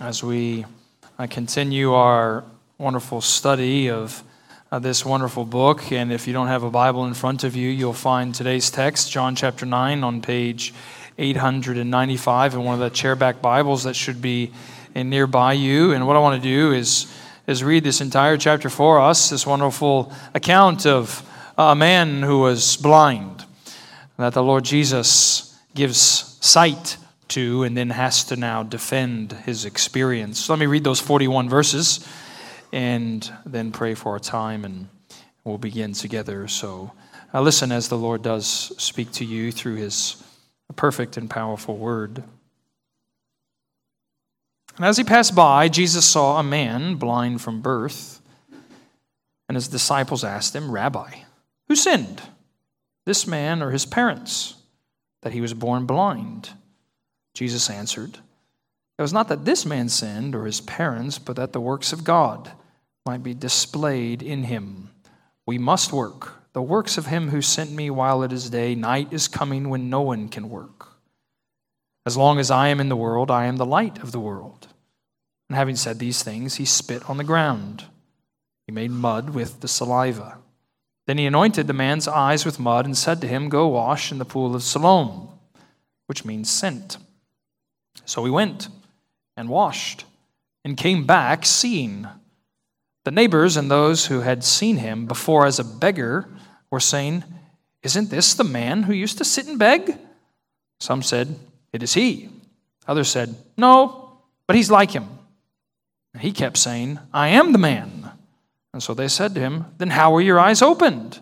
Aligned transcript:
as 0.00 0.24
we 0.24 0.64
uh, 1.18 1.26
continue 1.26 1.92
our 1.92 2.42
wonderful 2.78 3.20
study 3.20 3.90
of 3.90 4.24
uh, 4.72 4.78
this 4.78 5.04
wonderful 5.04 5.44
book. 5.44 5.92
And 5.92 6.10
if 6.10 6.26
you 6.26 6.32
don't 6.32 6.46
have 6.46 6.62
a 6.62 6.70
Bible 6.70 7.04
in 7.04 7.12
front 7.12 7.44
of 7.44 7.54
you, 7.54 7.68
you'll 7.68 7.92
find 7.92 8.34
today's 8.34 8.70
text, 8.70 9.12
John 9.12 9.36
chapter 9.36 9.66
9, 9.66 10.02
on 10.02 10.22
page 10.22 10.72
895 11.18 12.54
in 12.54 12.64
one 12.64 12.72
of 12.72 12.80
the 12.80 12.88
chairback 12.88 13.42
Bibles 13.42 13.84
that 13.84 13.94
should 13.94 14.22
be 14.22 14.52
in 14.94 15.10
nearby 15.10 15.52
you. 15.52 15.92
And 15.92 16.06
what 16.06 16.16
I 16.16 16.20
want 16.20 16.42
to 16.42 16.48
do 16.48 16.72
is, 16.72 17.12
is 17.46 17.62
read 17.62 17.84
this 17.84 18.00
entire 18.00 18.38
chapter 18.38 18.70
for 18.70 19.00
us, 19.00 19.28
this 19.28 19.46
wonderful 19.46 20.14
account 20.32 20.86
of 20.86 21.28
a 21.58 21.76
man 21.76 22.22
who 22.22 22.38
was 22.38 22.78
blind, 22.78 23.44
that 24.16 24.32
the 24.32 24.42
Lord 24.42 24.64
Jesus 24.64 25.58
gives 25.74 25.98
sight 26.40 26.96
to 27.30 27.64
and 27.64 27.76
then 27.76 27.90
has 27.90 28.24
to 28.24 28.36
now 28.36 28.62
defend 28.62 29.32
his 29.32 29.64
experience. 29.64 30.38
So 30.38 30.52
let 30.52 30.60
me 30.60 30.66
read 30.66 30.84
those 30.84 31.00
41 31.00 31.48
verses 31.48 32.06
and 32.72 33.30
then 33.44 33.72
pray 33.72 33.94
for 33.94 34.12
our 34.12 34.18
time 34.18 34.64
and 34.64 34.88
we'll 35.44 35.58
begin 35.58 35.92
together. 35.92 36.46
So 36.48 36.92
uh, 37.32 37.40
listen 37.40 37.72
as 37.72 37.88
the 37.88 37.98
Lord 37.98 38.22
does 38.22 38.46
speak 38.82 39.12
to 39.12 39.24
you 39.24 39.52
through 39.52 39.76
his 39.76 40.22
perfect 40.76 41.16
and 41.16 41.28
powerful 41.28 41.76
word. 41.76 42.22
And 44.76 44.86
as 44.86 44.96
he 44.96 45.04
passed 45.04 45.34
by, 45.34 45.68
Jesus 45.68 46.06
saw 46.06 46.38
a 46.38 46.42
man 46.42 46.94
blind 46.94 47.42
from 47.42 47.60
birth. 47.60 48.20
And 49.48 49.56
his 49.56 49.68
disciples 49.68 50.22
asked 50.22 50.54
him, 50.54 50.70
Rabbi, 50.70 51.10
who 51.68 51.74
sinned, 51.74 52.22
this 53.04 53.26
man 53.26 53.62
or 53.62 53.72
his 53.72 53.84
parents, 53.84 54.54
that 55.22 55.32
he 55.32 55.40
was 55.40 55.54
born 55.54 55.86
blind? 55.86 56.50
Jesus 57.34 57.70
answered, 57.70 58.18
It 58.98 59.02
was 59.02 59.12
not 59.12 59.28
that 59.28 59.44
this 59.44 59.64
man 59.64 59.88
sinned 59.88 60.34
or 60.34 60.46
his 60.46 60.60
parents, 60.60 61.18
but 61.18 61.36
that 61.36 61.52
the 61.52 61.60
works 61.60 61.92
of 61.92 62.04
God 62.04 62.52
might 63.06 63.22
be 63.22 63.34
displayed 63.34 64.22
in 64.22 64.44
him. 64.44 64.90
We 65.46 65.58
must 65.58 65.92
work 65.92 66.40
the 66.52 66.62
works 66.62 66.98
of 66.98 67.06
him 67.06 67.28
who 67.28 67.42
sent 67.42 67.70
me 67.70 67.90
while 67.90 68.22
it 68.22 68.32
is 68.32 68.50
day. 68.50 68.74
Night 68.74 69.12
is 69.12 69.28
coming 69.28 69.68
when 69.68 69.88
no 69.88 70.00
one 70.00 70.28
can 70.28 70.50
work. 70.50 70.88
As 72.04 72.16
long 72.16 72.38
as 72.38 72.50
I 72.50 72.68
am 72.68 72.80
in 72.80 72.88
the 72.88 72.96
world, 72.96 73.30
I 73.30 73.44
am 73.44 73.56
the 73.56 73.66
light 73.66 74.02
of 74.02 74.10
the 74.10 74.20
world. 74.20 74.66
And 75.48 75.56
having 75.56 75.76
said 75.76 75.98
these 75.98 76.22
things, 76.22 76.56
he 76.56 76.64
spit 76.64 77.08
on 77.08 77.18
the 77.18 77.24
ground. 77.24 77.84
He 78.66 78.72
made 78.72 78.90
mud 78.90 79.30
with 79.30 79.60
the 79.60 79.68
saliva. 79.68 80.38
Then 81.06 81.18
he 81.18 81.26
anointed 81.26 81.66
the 81.66 81.72
man's 81.72 82.08
eyes 82.08 82.44
with 82.44 82.60
mud 82.60 82.84
and 82.84 82.96
said 82.96 83.20
to 83.20 83.28
him, 83.28 83.48
Go 83.48 83.68
wash 83.68 84.12
in 84.12 84.18
the 84.18 84.24
pool 84.24 84.54
of 84.54 84.62
Siloam, 84.62 85.28
which 86.06 86.24
means 86.24 86.50
sent. 86.50 86.98
So 88.04 88.24
he 88.24 88.30
went 88.30 88.68
and 89.36 89.48
washed 89.48 90.04
and 90.64 90.76
came 90.76 91.06
back 91.06 91.46
seeing. 91.46 92.06
The 93.04 93.10
neighbors 93.10 93.56
and 93.56 93.70
those 93.70 94.06
who 94.06 94.20
had 94.20 94.44
seen 94.44 94.76
him 94.76 95.06
before 95.06 95.46
as 95.46 95.58
a 95.58 95.64
beggar 95.64 96.28
were 96.70 96.80
saying, 96.80 97.24
Isn't 97.82 98.10
this 98.10 98.34
the 98.34 98.44
man 98.44 98.82
who 98.82 98.92
used 98.92 99.18
to 99.18 99.24
sit 99.24 99.46
and 99.46 99.58
beg? 99.58 99.96
Some 100.80 101.02
said, 101.02 101.34
It 101.72 101.82
is 101.82 101.94
he. 101.94 102.28
Others 102.86 103.08
said, 103.08 103.34
No, 103.56 104.18
but 104.46 104.56
he's 104.56 104.70
like 104.70 104.90
him. 104.90 105.06
And 106.12 106.22
he 106.22 106.32
kept 106.32 106.56
saying, 106.56 106.98
I 107.12 107.28
am 107.28 107.52
the 107.52 107.58
man. 107.58 108.10
And 108.72 108.82
so 108.82 108.94
they 108.94 109.08
said 109.08 109.34
to 109.34 109.40
him, 109.40 109.66
Then 109.78 109.90
how 109.90 110.12
were 110.12 110.20
your 110.20 110.40
eyes 110.40 110.62
opened? 110.62 111.18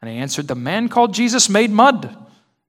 And 0.00 0.10
he 0.10 0.18
answered, 0.18 0.48
The 0.48 0.54
man 0.54 0.88
called 0.88 1.14
Jesus 1.14 1.48
made 1.48 1.70
mud 1.70 2.14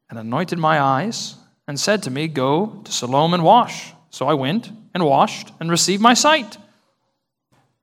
and 0.10 0.20
anointed 0.20 0.60
my 0.60 0.80
eyes 0.80 1.36
and 1.68 1.80
said 1.80 2.04
to 2.04 2.12
me, 2.12 2.28
Go 2.28 2.82
to 2.84 2.92
Siloam 2.92 3.34
and 3.34 3.44
wash. 3.44 3.94
So 4.10 4.28
I 4.28 4.34
went 4.34 4.72
and 4.94 5.06
washed 5.06 5.52
and 5.60 5.70
received 5.70 6.02
my 6.02 6.14
sight. 6.14 6.58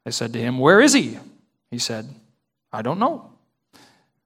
They 0.04 0.10
said 0.10 0.32
to 0.32 0.40
him, 0.40 0.58
Where 0.58 0.80
is 0.80 0.92
he? 0.92 1.18
He 1.70 1.78
said, 1.78 2.08
I 2.72 2.82
don't 2.82 2.98
know. 2.98 3.30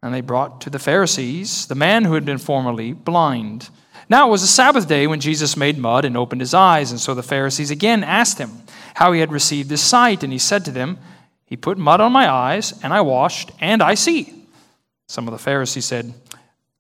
And 0.03 0.13
they 0.13 0.21
brought 0.21 0.61
to 0.63 0.71
the 0.71 0.79
Pharisees 0.79 1.67
the 1.67 1.75
man 1.75 2.05
who 2.05 2.15
had 2.15 2.25
been 2.25 2.39
formerly 2.39 2.93
blind. 2.93 3.71
Now 4.09 4.29
it 4.29 4.31
was 4.31 4.43
a 4.43 4.47
Sabbath 4.49 4.87
day 4.87 5.07
when 5.07 5.21
Jesus 5.21 5.57
made 5.57 5.79
mud 5.79 6.05
and 6.05 6.17
opened 6.17 6.43
his 6.43 6.53
eyes. 6.53 6.91
And 6.91 7.01
so 7.01 7.15
the 7.15 7.23
Pharisees 7.23 7.71
again 7.71 8.05
asked 8.05 8.39
him 8.39 8.51
how 8.95 9.13
he 9.13 9.21
had 9.21 9.33
received 9.33 9.71
his 9.71 9.81
sight. 9.81 10.23
And 10.23 10.33
he 10.33 10.39
said 10.39 10.65
to 10.67 10.71
them, 10.71 10.99
He 11.47 11.57
put 11.57 11.79
mud 11.79 12.01
on 12.01 12.13
my 12.13 12.31
eyes, 12.31 12.75
and 12.83 12.93
I 12.93 13.01
washed, 13.01 13.51
and 13.61 13.83
I 13.83 13.95
see. 13.95 14.45
Some 15.09 15.27
of 15.27 15.33
the 15.33 15.39
Pharisees 15.39 15.87
said, 15.87 16.13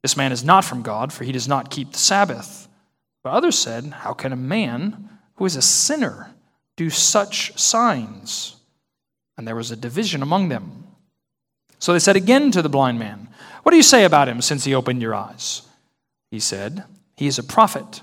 This 0.03 0.17
man 0.17 0.33
is 0.33 0.45
not 0.45 0.65
from 0.65 0.83
God, 0.83 1.13
for 1.13 1.25
he 1.25 1.33
does 1.33 1.49
not 1.49 1.71
keep 1.71 1.93
the 1.93 1.99
Sabbath. 1.99 2.64
But 3.25 3.33
others 3.33 3.59
said, 3.59 3.87
How 3.87 4.13
can 4.13 4.33
a 4.33 4.37
man 4.37 5.09
who 5.37 5.47
is 5.47 5.57
a 5.57 5.63
sinner 5.63 6.35
do 6.77 6.91
such 6.91 7.59
signs? 7.59 8.57
And 9.37 9.49
there 9.49 9.57
was 9.57 9.73
a 9.73 9.77
division 9.77 10.23
among 10.23 10.51
them. 10.51 10.87
So 11.81 11.93
they 11.93 11.99
said 11.99 12.17
again 12.17 12.53
to 12.53 12.63
the 12.63 12.69
blind 12.69 12.99
man, 12.99 13.29
What 13.63 13.71
do 13.71 13.77
you 13.77 13.83
say 13.83 14.05
about 14.05 14.29
him 14.29 14.41
since 14.43 14.65
he 14.65 14.75
opened 14.75 15.03
your 15.03 15.15
eyes? 15.15 15.63
He 16.31 16.39
said, 16.39 16.85
He 17.17 17.27
is 17.27 17.39
a 17.39 17.43
prophet. 17.43 18.03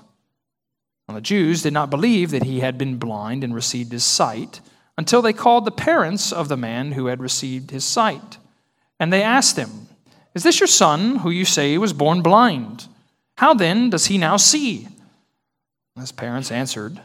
And 1.08 1.16
the 1.16 1.22
Jews 1.22 1.62
did 1.62 1.74
not 1.74 1.90
believe 1.90 2.32
that 2.32 2.44
he 2.44 2.62
had 2.62 2.78
been 2.78 2.98
blind 2.98 3.44
and 3.44 3.54
received 3.54 3.92
his 3.92 4.04
sight 4.04 4.60
until 4.98 5.22
they 5.22 5.34
called 5.34 5.66
the 5.66 5.72
parents 5.72 6.32
of 6.32 6.48
the 6.48 6.58
man 6.58 6.94
who 6.94 7.08
had 7.08 7.22
received 7.22 7.72
his 7.72 7.84
sight. 7.84 8.38
And 9.00 9.12
they 9.14 9.22
asked 9.22 9.58
him, 9.58 9.88
Is 10.34 10.44
this 10.44 10.60
your 10.60 10.68
son 10.68 11.18
who 11.18 11.30
you 11.30 11.46
say 11.46 11.78
was 11.78 11.94
born 11.94 12.22
blind? 12.22 12.88
How 13.38 13.54
then 13.54 13.90
does 13.90 14.08
he 14.08 14.18
now 14.18 14.38
see? 14.38 14.88
His 16.00 16.12
parents 16.12 16.52
answered, 16.52 17.02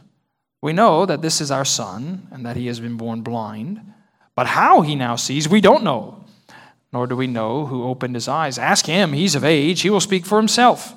We 0.63 0.73
know 0.73 1.07
that 1.07 1.23
this 1.23 1.41
is 1.41 1.51
our 1.51 1.65
son 1.65 2.29
and 2.31 2.47
that 2.47 2.57
he 2.57 2.67
has 2.69 2.81
been 2.81 2.97
born 2.97 3.23
blind, 3.23 3.81
but 4.35 4.47
how 4.47 4.83
he 4.83 4.95
now 4.95 5.17
sees, 5.17 5.49
we 5.49 5.61
don't 5.61 5.85
know, 5.85 6.25
nor 6.93 7.07
do 7.07 7.17
we 7.17 7.27
know 7.27 7.67
who 7.67 7.85
opened 7.85 8.15
his 8.15 8.29
eyes. 8.29 8.59
Ask 8.59 8.87
him, 8.87 9.13
he's 9.13 9.35
of 9.35 9.45
age, 9.45 9.81
he 9.81 9.91
will 9.91 10.01
speak 10.01 10.25
for 10.25 10.39
himself. 10.39 10.95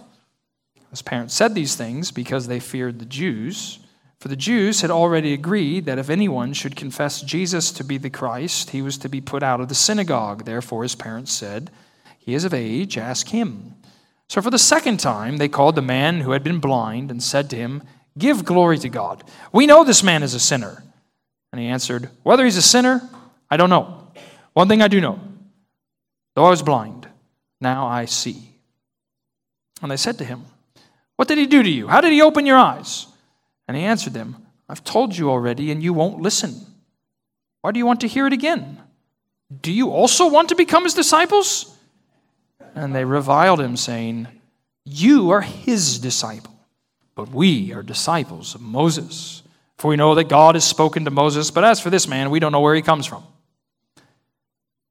His 0.90 1.02
parents 1.02 1.34
said 1.34 1.56
these 1.56 1.76
things 1.76 2.12
because 2.12 2.48
they 2.48 2.60
feared 2.60 3.00
the 3.00 3.06
Jews. 3.06 3.80
For 4.20 4.28
the 4.28 4.36
Jews 4.36 4.82
had 4.82 4.92
already 4.92 5.34
agreed 5.34 5.86
that 5.86 6.00
if 6.00 6.10
anyone 6.10 6.52
should 6.54 6.76
confess 6.76 7.22
Jesus 7.22 7.72
to 7.72 7.84
be 7.84 7.98
the 7.98 8.10
Christ, 8.10 8.72
he 8.72 8.82
was 8.82 8.98
to 9.00 9.10
be 9.10 9.22
put 9.22 9.44
out 9.44 9.62
of 9.62 9.70
the 9.70 9.76
synagogue. 9.76 10.44
Therefore, 10.44 10.84
his 10.84 10.96
parents 10.96 11.32
said, 11.32 11.72
He 12.18 12.34
is 12.34 12.44
of 12.44 12.54
age, 12.54 12.98
ask 12.98 13.30
him. 13.30 13.76
So 14.30 14.42
for 14.42 14.52
the 14.52 14.60
second 14.60 15.00
time, 15.00 15.38
they 15.38 15.50
called 15.50 15.76
the 15.76 15.82
man 15.82 16.22
who 16.22 16.32
had 16.32 16.44
been 16.44 16.60
blind 16.60 17.10
and 17.10 17.22
said 17.22 17.50
to 17.50 17.56
him, 17.56 17.84
Give 18.18 18.46
glory 18.46 18.78
to 18.80 18.90
God. 18.90 19.24
We 19.52 19.66
know 19.66 19.84
this 19.84 20.04
man 20.04 20.24
is 20.24 20.34
a 20.34 20.40
sinner. 20.40 20.84
And 21.52 21.60
he 21.60 21.68
answered, 21.68 22.10
Whether 22.24 22.46
he's 22.46 22.58
a 22.58 22.62
sinner, 22.62 23.02
I 23.50 23.58
don't 23.58 23.70
know. 23.72 24.12
One 24.54 24.68
thing 24.68 24.82
I 24.82 24.88
do 24.88 25.02
know 25.02 25.20
though 26.36 26.46
I 26.46 26.52
was 26.52 26.62
blind, 26.62 27.08
now 27.60 27.88
I 27.88 28.06
see. 28.06 28.56
And 29.82 29.92
they 29.92 29.98
said 29.98 30.18
to 30.20 30.24
him, 30.24 30.46
What 31.16 31.28
did 31.28 31.38
he 31.38 31.48
do 31.48 31.64
to 31.64 31.70
you? 31.70 31.88
How 31.88 32.00
did 32.00 32.14
he 32.14 32.22
open 32.22 32.46
your 32.46 32.58
eyes? 32.58 33.08
And 33.68 33.76
he 33.76 33.84
answered 33.84 34.14
them, 34.14 34.46
I've 34.70 34.84
told 34.84 35.18
you 35.18 35.30
already, 35.30 35.72
and 35.72 35.82
you 35.82 35.92
won't 35.92 36.22
listen. 36.22 36.56
Why 37.62 37.72
do 37.72 37.80
you 37.80 37.86
want 37.86 38.02
to 38.02 38.08
hear 38.08 38.28
it 38.28 38.34
again? 38.34 38.80
Do 39.62 39.72
you 39.72 39.90
also 39.90 40.30
want 40.30 40.50
to 40.50 40.56
become 40.56 40.84
his 40.84 40.94
disciples? 40.94 41.76
And 42.76 42.94
they 42.96 43.06
reviled 43.06 43.62
him, 43.62 43.78
saying, 43.78 44.28
You 44.86 45.32
are 45.32 45.42
his 45.42 46.00
disciple, 46.00 46.58
but 47.16 47.30
we 47.30 47.74
are 47.74 47.84
disciples 47.84 48.56
of 48.56 48.62
Moses. 48.62 49.44
For 49.78 49.90
we 49.90 49.96
know 49.96 50.16
that 50.16 50.28
God 50.30 50.56
has 50.56 50.66
spoken 50.66 51.06
to 51.06 51.12
Moses, 51.12 51.52
but 51.52 51.64
as 51.64 51.80
for 51.80 51.90
this 51.90 52.08
man, 52.08 52.30
we 52.30 52.40
don't 52.40 52.52
know 52.52 52.60
where 52.60 52.76
he 52.76 52.82
comes 52.82 53.06
from. 53.06 53.24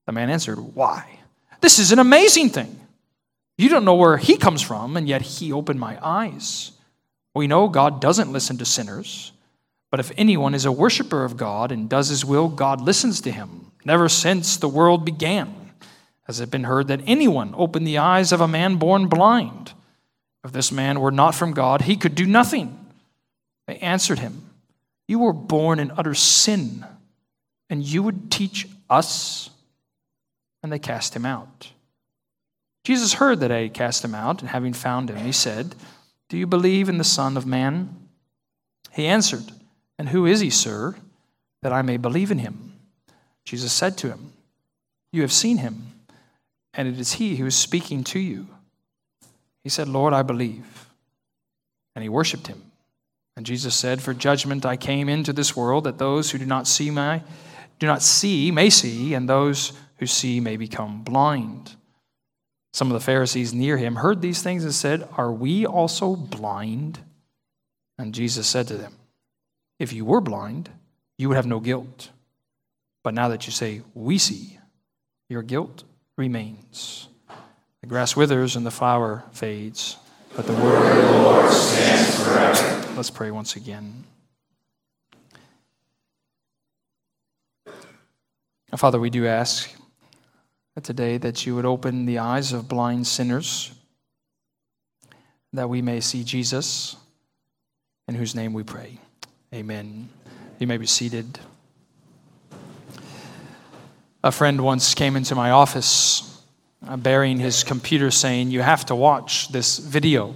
The 0.07 0.13
man 0.13 0.31
answered, 0.31 0.59
Why? 0.59 1.19
This 1.61 1.79
is 1.79 1.93
an 1.93 1.99
amazing 1.99 2.51
thing. 2.51 2.79
You 3.59 3.69
don't 3.69 3.85
know 3.85 3.97
where 3.97 4.17
he 4.17 4.37
comes 4.37 4.63
from, 4.63 4.97
and 4.97 5.09
yet 5.09 5.21
he 5.21 5.53
opened 5.53 5.81
my 5.81 5.99
eyes. 6.01 6.73
We 7.35 7.47
know 7.47 7.69
God 7.69 8.01
doesn't 8.01 8.33
listen 8.33 8.57
to 8.59 8.65
sinners, 8.65 9.33
but 9.91 10.01
if 10.01 10.13
anyone 10.17 10.55
is 10.55 10.65
a 10.65 10.73
worshiper 10.73 11.25
of 11.25 11.37
God 11.37 11.73
and 11.73 11.89
does 11.89 12.09
his 12.09 12.25
will, 12.25 12.49
God 12.49 12.81
listens 12.81 13.21
to 13.23 13.33
him, 13.33 13.73
never 13.85 14.09
since 14.09 14.57
the 14.57 14.69
world 14.69 15.05
began. 15.05 15.68
Has 16.29 16.41
it 16.41 16.51
been 16.51 16.65
heard 16.65 16.89
that 16.89 17.01
anyone 17.07 17.55
opened 17.57 17.87
the 17.87 17.99
eyes 17.99 18.33
of 18.33 18.43
a 18.43 18.47
man 18.47 18.77
born 18.77 19.09
blind? 19.09 19.73
If 20.45 20.53
this 20.53 20.71
man 20.71 21.01
were 21.01 21.11
not 21.11 21.35
from 21.35 21.53
God, 21.53 21.83
he 21.83 21.97
could 21.97 22.15
do 22.15 22.27
nothing. 22.27 22.87
They 23.67 23.79
answered 23.79 24.19
him, 24.19 24.51
You 25.09 25.21
were 25.21 25.33
born 25.33 25.81
in 25.81 25.91
utter 25.91 26.15
sin, 26.15 26.85
and 27.71 27.83
you 27.83 28.03
would 28.03 28.31
teach 28.31 28.69
us? 28.91 29.49
And 30.63 30.71
they 30.71 30.79
cast 30.79 31.17
him 31.17 31.25
out. 31.25 31.73
Jesus 32.85 33.15
heard 33.15 33.41
that 33.41 33.49
they 33.49 33.71
cast 33.71 34.05
him 34.05 34.15
out, 34.15 34.43
and 34.43 34.51
having 34.51 34.75
found 34.75 35.09
him, 35.11 35.17
he 35.17 35.33
said, 35.33 35.75
Do 36.29 36.37
you 36.37 36.47
believe 36.47 36.91
in 36.91 36.99
the 36.99 37.05
Son 37.05 37.39
of 37.39 37.47
Man? 37.47 37.95
He 38.93 39.07
answered, 39.07 39.45
And 39.99 40.11
who 40.11 40.27
is 40.27 40.41
he, 40.41 40.51
sir, 40.51 40.95
that 41.63 41.73
I 41.73 41.81
may 41.81 41.97
believe 41.97 42.31
in 42.31 42.39
him? 42.39 42.75
Jesus 43.45 43.73
said 43.73 43.97
to 43.99 44.09
him, 44.09 44.33
You 45.11 45.23
have 45.23 45.33
seen 45.33 45.59
him 45.59 45.93
and 46.79 46.87
it 46.87 47.01
is 47.01 47.15
he 47.15 47.35
who 47.37 47.47
is 47.47 47.57
speaking 47.57 48.05
to 48.05 48.21
you. 48.21 48.47
He 49.65 49.69
said, 49.69 49.89
Lord, 49.89 50.15
I 50.15 50.23
believe. 50.23 50.89
And 51.97 52.05
he 52.05 52.09
worshiped 52.09 52.47
him 52.47 52.71
And 53.37 53.45
Jesus 53.45 53.75
said, 53.75 54.01
For 54.01 54.15
judgment 54.15 54.65
I 54.65 54.77
came 54.77 55.09
into 55.09 55.33
this 55.33 55.57
world, 55.57 55.85
that 55.85 55.99
those 55.99 56.31
who 56.31 56.39
do 56.39 56.47
not 56.47 56.69
see 56.69 56.91
my 56.91 57.23
do 57.81 57.87
not 57.87 58.03
see 58.03 58.51
may 58.51 58.71
see, 58.71 59.15
and 59.15 59.29
those 59.29 59.73
who 59.99 60.07
see 60.07 60.41
may 60.41 60.57
become 60.57 61.03
blind. 61.03 61.75
Some 62.73 62.89
of 62.89 62.95
the 62.95 63.05
Pharisees 63.05 63.53
near 63.55 63.77
him 63.77 63.97
heard 63.97 64.21
these 64.21 64.43
things 64.43 64.63
and 64.65 64.75
said, 64.75 65.09
Are 65.17 65.33
we 65.33 65.67
also 65.67 66.15
blind? 66.15 67.01
And 67.99 68.15
Jesus 68.15 68.47
said 68.47 68.69
to 68.69 68.77
them, 68.77 68.95
If 69.81 69.93
you 69.93 70.05
were 70.05 70.21
blind, 70.21 70.71
you 71.19 71.29
would 71.29 71.37
have 71.37 71.47
no 71.47 71.59
guilt. 71.59 72.11
But 73.03 73.15
now 73.15 73.29
that 73.29 73.47
you 73.47 73.53
say, 73.53 73.83
We 73.95 74.19
see, 74.19 74.59
your 75.29 75.43
guilt 75.43 75.83
remains. 76.19 77.09
The 77.81 77.87
grass 77.87 78.15
withers 78.17 78.57
and 78.57 78.67
the 78.67 78.71
flower 78.71 79.25
fades, 79.33 79.97
but 80.37 80.47
the 80.47 80.53
word 80.53 80.99
of 80.99 81.09
the 81.09 81.19
Lord 81.23 81.51
stands 81.51 82.25
forever. 82.25 82.93
Let's 82.97 83.11
pray 83.11 83.31
once 83.31 83.57
again. 83.57 84.05
Father, 88.77 89.01
we 89.01 89.11
do 89.11 89.27
ask 89.27 89.75
today 90.83 91.19
that 91.19 91.47
you 91.47 91.55
would 91.55 91.65
open 91.65 92.07
the 92.07 92.19
eyes 92.19 92.53
of 92.53 92.69
blind 92.69 93.07
sinners, 93.07 93.73
that 95.53 95.69
we 95.69 95.83
may 95.83 96.01
see 96.01 96.23
Jesus, 96.23 96.97
in 98.07 98.15
whose 98.15 98.35
name 98.35 98.53
we 98.53 98.63
pray. 98.63 98.99
Amen. 99.55 100.09
You 100.59 100.67
may 100.67 100.77
be 100.77 100.87
seated. 100.87 101.39
A 104.25 104.33
friend 104.33 104.61
once 104.63 104.95
came 104.95 105.15
into 105.15 105.37
my 105.37 105.53
office 105.53 106.43
uh, 106.87 106.97
bearing 106.97 107.39
his 107.39 107.63
computer 107.63 108.11
saying, 108.11 108.51
You 108.51 108.63
have 108.63 108.85
to 108.87 108.97
watch 108.97 109.49
this 109.53 109.79
video. 109.79 110.35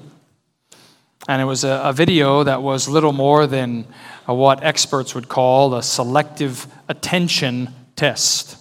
And 1.29 1.43
it 1.43 1.47
was 1.47 1.65
a, 1.65 1.81
a 1.85 1.93
video 1.93 2.45
that 2.45 2.63
was 2.63 2.89
little 2.89 3.13
more 3.13 3.49
than 3.49 3.87
a, 4.29 4.35
what 4.35 4.63
experts 4.63 5.17
would 5.17 5.29
call 5.29 5.75
a 5.75 5.83
selective 5.83 6.67
attention 6.89 7.71
test. 7.97 8.57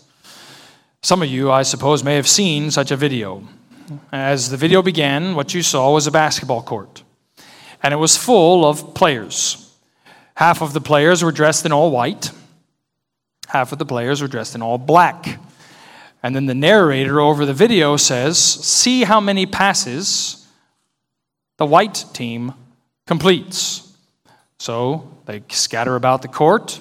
Some 1.03 1.21
of 1.21 1.29
you, 1.29 1.51
I 1.51 1.63
suppose, 1.63 2.03
may 2.03 2.15
have 2.15 2.27
seen 2.27 2.71
such 2.71 2.89
a 2.89 2.95
video. 2.95 3.43
As 4.11 4.49
the 4.49 4.57
video 4.57 4.81
began, 4.81 5.35
what 5.35 5.53
you 5.53 5.61
saw 5.61 5.93
was 5.93 6.07
a 6.07 6.11
basketball 6.11 6.63
court, 6.63 7.03
and 7.83 7.93
it 7.93 7.97
was 7.97 8.15
full 8.17 8.65
of 8.65 8.95
players. 8.95 9.75
Half 10.35 10.61
of 10.61 10.73
the 10.73 10.81
players 10.81 11.23
were 11.23 11.31
dressed 11.31 11.65
in 11.65 11.71
all 11.71 11.91
white, 11.91 12.31
half 13.51 13.73
of 13.73 13.79
the 13.79 13.85
players 13.85 14.21
were 14.21 14.27
dressed 14.27 14.55
in 14.55 14.61
all 14.61 14.77
black. 14.77 15.39
And 16.23 16.35
then 16.35 16.45
the 16.45 16.55
narrator 16.55 17.19
over 17.19 17.45
the 17.45 17.53
video 17.53 17.97
says, 17.97 18.37
See 18.37 19.03
how 19.03 19.19
many 19.19 19.45
passes 19.45 20.47
the 21.57 21.65
white 21.65 22.05
team 22.13 22.53
completes. 23.07 23.93
So 24.57 25.17
they 25.25 25.43
scatter 25.49 25.95
about 25.95 26.21
the 26.21 26.27
court. 26.27 26.79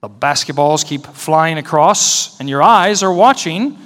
The 0.00 0.08
basketballs 0.08 0.84
keep 0.84 1.06
flying 1.06 1.56
across, 1.58 2.38
and 2.40 2.48
your 2.48 2.62
eyes 2.62 3.02
are 3.02 3.12
watching 3.12 3.78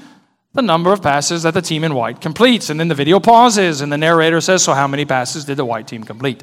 the 0.55 0.63
number 0.63 0.93
of 0.93 1.03
passes 1.03 1.43
that 1.43 1.55
the 1.55 1.63
team 1.63 1.85
in 1.85 1.95
white 1.95 2.21
completes. 2.21 2.71
And 2.71 2.81
then 2.81 2.89
the 2.89 2.95
video 2.95 3.21
pauses, 3.21 3.81
and 3.83 3.93
the 3.93 3.99
narrator 3.99 4.41
says, 4.41 4.63
So, 4.65 4.73
how 4.73 4.89
many 4.89 5.05
passes 5.05 5.45
did 5.45 5.57
the 5.57 5.65
white 5.65 5.87
team 5.87 6.05
complete? 6.05 6.43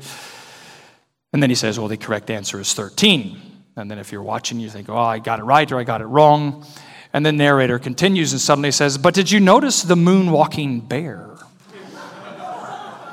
And 1.34 1.42
then 1.42 1.50
he 1.50 1.56
says, 1.56 1.80
Well, 1.80 1.88
the 1.88 1.98
correct 1.98 2.30
answer 2.30 2.60
is 2.60 2.74
13. 2.74 3.47
And 3.78 3.90
then 3.90 4.00
if 4.00 4.12
you're 4.12 4.24
watching, 4.24 4.60
you 4.60 4.70
think, 4.70 4.90
Oh, 4.90 4.98
I 4.98 5.20
got 5.20 5.40
it 5.40 5.44
right 5.44 5.72
or 5.72 5.80
I 5.80 5.84
got 5.84 6.02
it 6.02 6.06
wrong. 6.06 6.66
And 7.14 7.26
the 7.26 7.32
narrator 7.32 7.80
continues 7.80 8.34
and 8.34 8.42
suddenly 8.42 8.72
says, 8.72 8.98
But 8.98 9.14
did 9.14 9.32
you 9.32 9.40
notice 9.40 9.84
the 9.84 9.96
moonwalking 9.96 10.90
bear? 10.90 11.38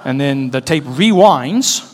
and 0.05 0.21
then 0.21 0.51
the 0.51 0.61
tape 0.61 0.85
rewinds, 0.85 1.91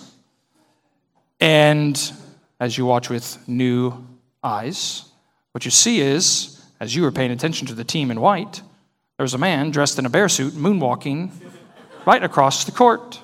and 1.40 2.12
as 2.58 2.76
you 2.76 2.84
watch 2.84 3.08
with 3.08 3.38
new 3.48 4.06
eyes, 4.42 5.04
what 5.52 5.64
you 5.64 5.70
see 5.70 6.00
is, 6.00 6.64
as 6.80 6.94
you 6.94 7.02
were 7.02 7.12
paying 7.12 7.30
attention 7.30 7.66
to 7.68 7.74
the 7.74 7.84
team 7.84 8.10
in 8.10 8.20
white, 8.20 8.62
there 9.16 9.24
was 9.24 9.34
a 9.34 9.38
man 9.38 9.70
dressed 9.70 9.98
in 9.98 10.06
a 10.06 10.10
bear 10.10 10.28
suit 10.28 10.54
moonwalking 10.54 11.30
right 12.06 12.22
across 12.22 12.64
the 12.64 12.72
court. 12.72 13.20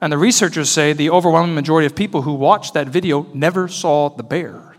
And 0.00 0.12
the 0.12 0.18
researchers 0.18 0.70
say 0.70 0.92
the 0.92 1.10
overwhelming 1.10 1.54
majority 1.54 1.86
of 1.86 1.96
people 1.96 2.22
who 2.22 2.34
watched 2.34 2.74
that 2.74 2.88
video 2.88 3.26
never 3.34 3.68
saw 3.68 4.08
the 4.08 4.22
bear 4.22 4.76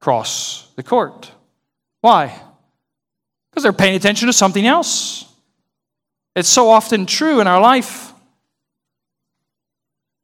cross 0.00 0.70
the 0.76 0.82
court. 0.82 1.32
Why? 2.00 2.40
Because 3.50 3.64
they're 3.64 3.72
paying 3.72 3.96
attention 3.96 4.26
to 4.26 4.32
something 4.32 4.64
else. 4.66 5.24
It's 6.36 6.48
so 6.48 6.70
often 6.70 7.04
true 7.04 7.40
in 7.40 7.48
our 7.48 7.60
life. 7.60 8.12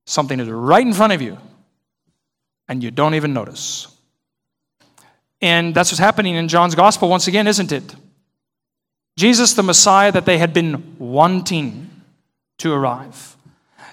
Something 0.07 0.39
is 0.39 0.49
right 0.49 0.87
in 0.87 0.93
front 0.93 1.13
of 1.13 1.23
you, 1.23 1.39
and 2.69 2.85
you 2.85 2.91
don't 2.91 3.15
even 3.15 3.33
notice. 3.33 3.89
And 5.41 5.75
that's 5.75 5.91
what's 5.91 5.99
happening 5.99 6.37
in 6.37 6.47
John's 6.47 6.75
gospel 6.75 7.09
once 7.09 7.27
again, 7.27 7.47
isn't 7.47 7.73
it? 7.73 7.95
Jesus, 9.17 9.55
the 9.55 9.63
Messiah 9.63 10.13
that 10.13 10.27
they 10.27 10.39
had 10.39 10.53
been 10.53 10.97
wanting 10.99 11.91
to 12.59 12.73
arrive, 12.73 13.37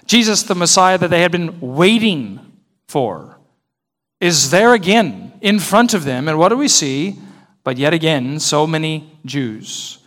Jesus, 0.06 0.42
the 0.42 0.54
Messiah 0.54 0.98
that 0.98 1.08
they 1.08 1.22
had 1.22 1.32
been 1.32 1.60
waiting 1.60 2.40
for, 2.88 3.38
is 4.20 4.50
there 4.50 4.74
again 4.74 5.32
in 5.42 5.58
front 5.58 5.92
of 5.92 6.04
them. 6.04 6.28
And 6.28 6.38
what 6.38 6.48
do 6.48 6.56
we 6.56 6.68
see? 6.68 7.18
But 7.64 7.76
yet 7.76 7.92
again, 7.92 8.40
so 8.40 8.66
many 8.66 9.10
Jews. 9.24 9.98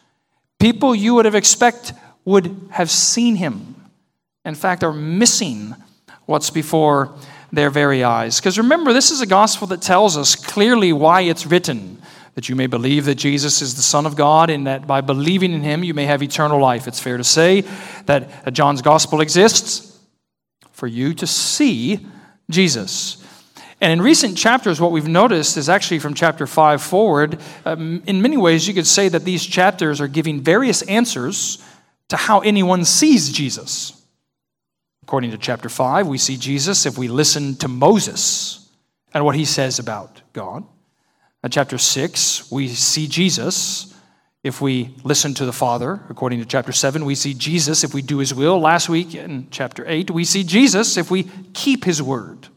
People 0.59 0.95
you 0.95 1.13
would 1.15 1.25
have 1.25 1.35
expect 1.35 1.93
would 2.23 2.69
have 2.71 2.89
seen 2.89 3.35
him. 3.35 3.75
In 4.43 4.55
fact, 4.55 4.83
are 4.83 4.93
missing 4.93 5.75
what's 6.25 6.49
before 6.49 7.13
their 7.51 7.69
very 7.69 8.03
eyes. 8.03 8.39
Because 8.39 8.57
remember, 8.57 8.93
this 8.93 9.11
is 9.11 9.21
a 9.21 9.27
gospel 9.27 9.67
that 9.67 9.81
tells 9.81 10.17
us 10.17 10.35
clearly 10.35 10.91
why 10.91 11.21
it's 11.21 11.45
written 11.45 12.01
that 12.35 12.49
you 12.49 12.55
may 12.55 12.67
believe 12.67 13.05
that 13.05 13.15
Jesus 13.15 13.61
is 13.61 13.75
the 13.75 13.81
Son 13.81 14.05
of 14.05 14.15
God, 14.15 14.49
and 14.49 14.67
that 14.67 14.85
by 14.85 15.01
believing 15.01 15.53
in 15.53 15.61
him 15.61 15.83
you 15.83 15.93
may 15.93 16.05
have 16.05 16.21
eternal 16.21 16.59
life. 16.59 16.87
It's 16.87 16.99
fair 16.99 17.17
to 17.17 17.23
say 17.23 17.61
that 18.05 18.53
John's 18.53 18.81
gospel 18.81 19.21
exists 19.21 19.97
for 20.71 20.87
you 20.87 21.13
to 21.15 21.25
see 21.25 22.05
Jesus. 22.49 23.23
And 23.81 23.91
in 23.91 24.01
recent 24.01 24.37
chapters, 24.37 24.79
what 24.79 24.91
we've 24.91 25.07
noticed 25.07 25.57
is 25.57 25.69
actually 25.69 25.99
from 25.99 26.13
chapter 26.13 26.45
5 26.47 26.81
forward, 26.81 27.39
um, 27.65 28.03
in 28.05 28.21
many 28.21 28.37
ways, 28.37 28.67
you 28.67 28.73
could 28.73 28.87
say 28.87 29.09
that 29.09 29.25
these 29.25 29.45
chapters 29.45 29.99
are 29.99 30.07
giving 30.07 30.41
various 30.41 30.81
answers 30.83 31.63
to 32.09 32.17
how 32.17 32.39
anyone 32.39 32.85
sees 32.85 33.31
Jesus. 33.31 34.01
According 35.03 35.31
to 35.31 35.37
chapter 35.37 35.69
5, 35.69 36.07
we 36.07 36.17
see 36.17 36.37
Jesus 36.37 36.85
if 36.85 36.97
we 36.97 37.07
listen 37.07 37.55
to 37.57 37.67
Moses 37.67 38.69
and 39.13 39.23
what 39.23 39.35
he 39.35 39.45
says 39.45 39.79
about 39.79 40.21
God. 40.33 40.65
In 41.45 41.51
chapter 41.51 41.77
6, 41.77 42.51
we 42.51 42.67
see 42.69 43.05
Jesus 43.05 43.93
if 44.43 44.61
we 44.61 44.95
listen 45.03 45.35
to 45.35 45.45
the 45.45 45.53
Father. 45.53 46.01
According 46.09 46.39
to 46.39 46.45
chapter 46.45 46.71
7, 46.71 47.05
we 47.05 47.13
see 47.13 47.35
Jesus 47.35 47.83
if 47.83 47.93
we 47.93 48.01
do 48.01 48.17
his 48.17 48.33
will. 48.33 48.59
Last 48.59 48.89
week 48.89 49.13
in 49.13 49.47
chapter 49.51 49.85
8, 49.87 50.09
we 50.09 50.25
see 50.25 50.43
Jesus 50.43 50.97
if 50.97 51.11
we 51.11 51.29
keep 51.53 51.83
his 51.83 52.01
word. 52.01 52.47